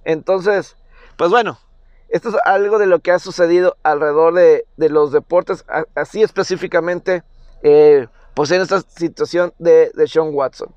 Entonces, 0.05 0.77
pues 1.17 1.29
bueno, 1.29 1.59
esto 2.07 2.29
es 2.29 2.35
algo 2.45 2.79
de 2.79 2.85
lo 2.85 2.99
que 2.99 3.11
ha 3.11 3.19
sucedido 3.19 3.75
alrededor 3.83 4.33
de, 4.33 4.65
los 4.77 5.11
deportes, 5.11 5.65
así 5.93 6.23
específicamente, 6.23 7.23
eh, 7.63 8.07
pues 8.33 8.51
en 8.51 8.61
esta 8.61 8.81
situación 8.81 9.53
de, 9.57 9.91
de 9.95 10.07
Sean 10.07 10.29
Watson. 10.33 10.73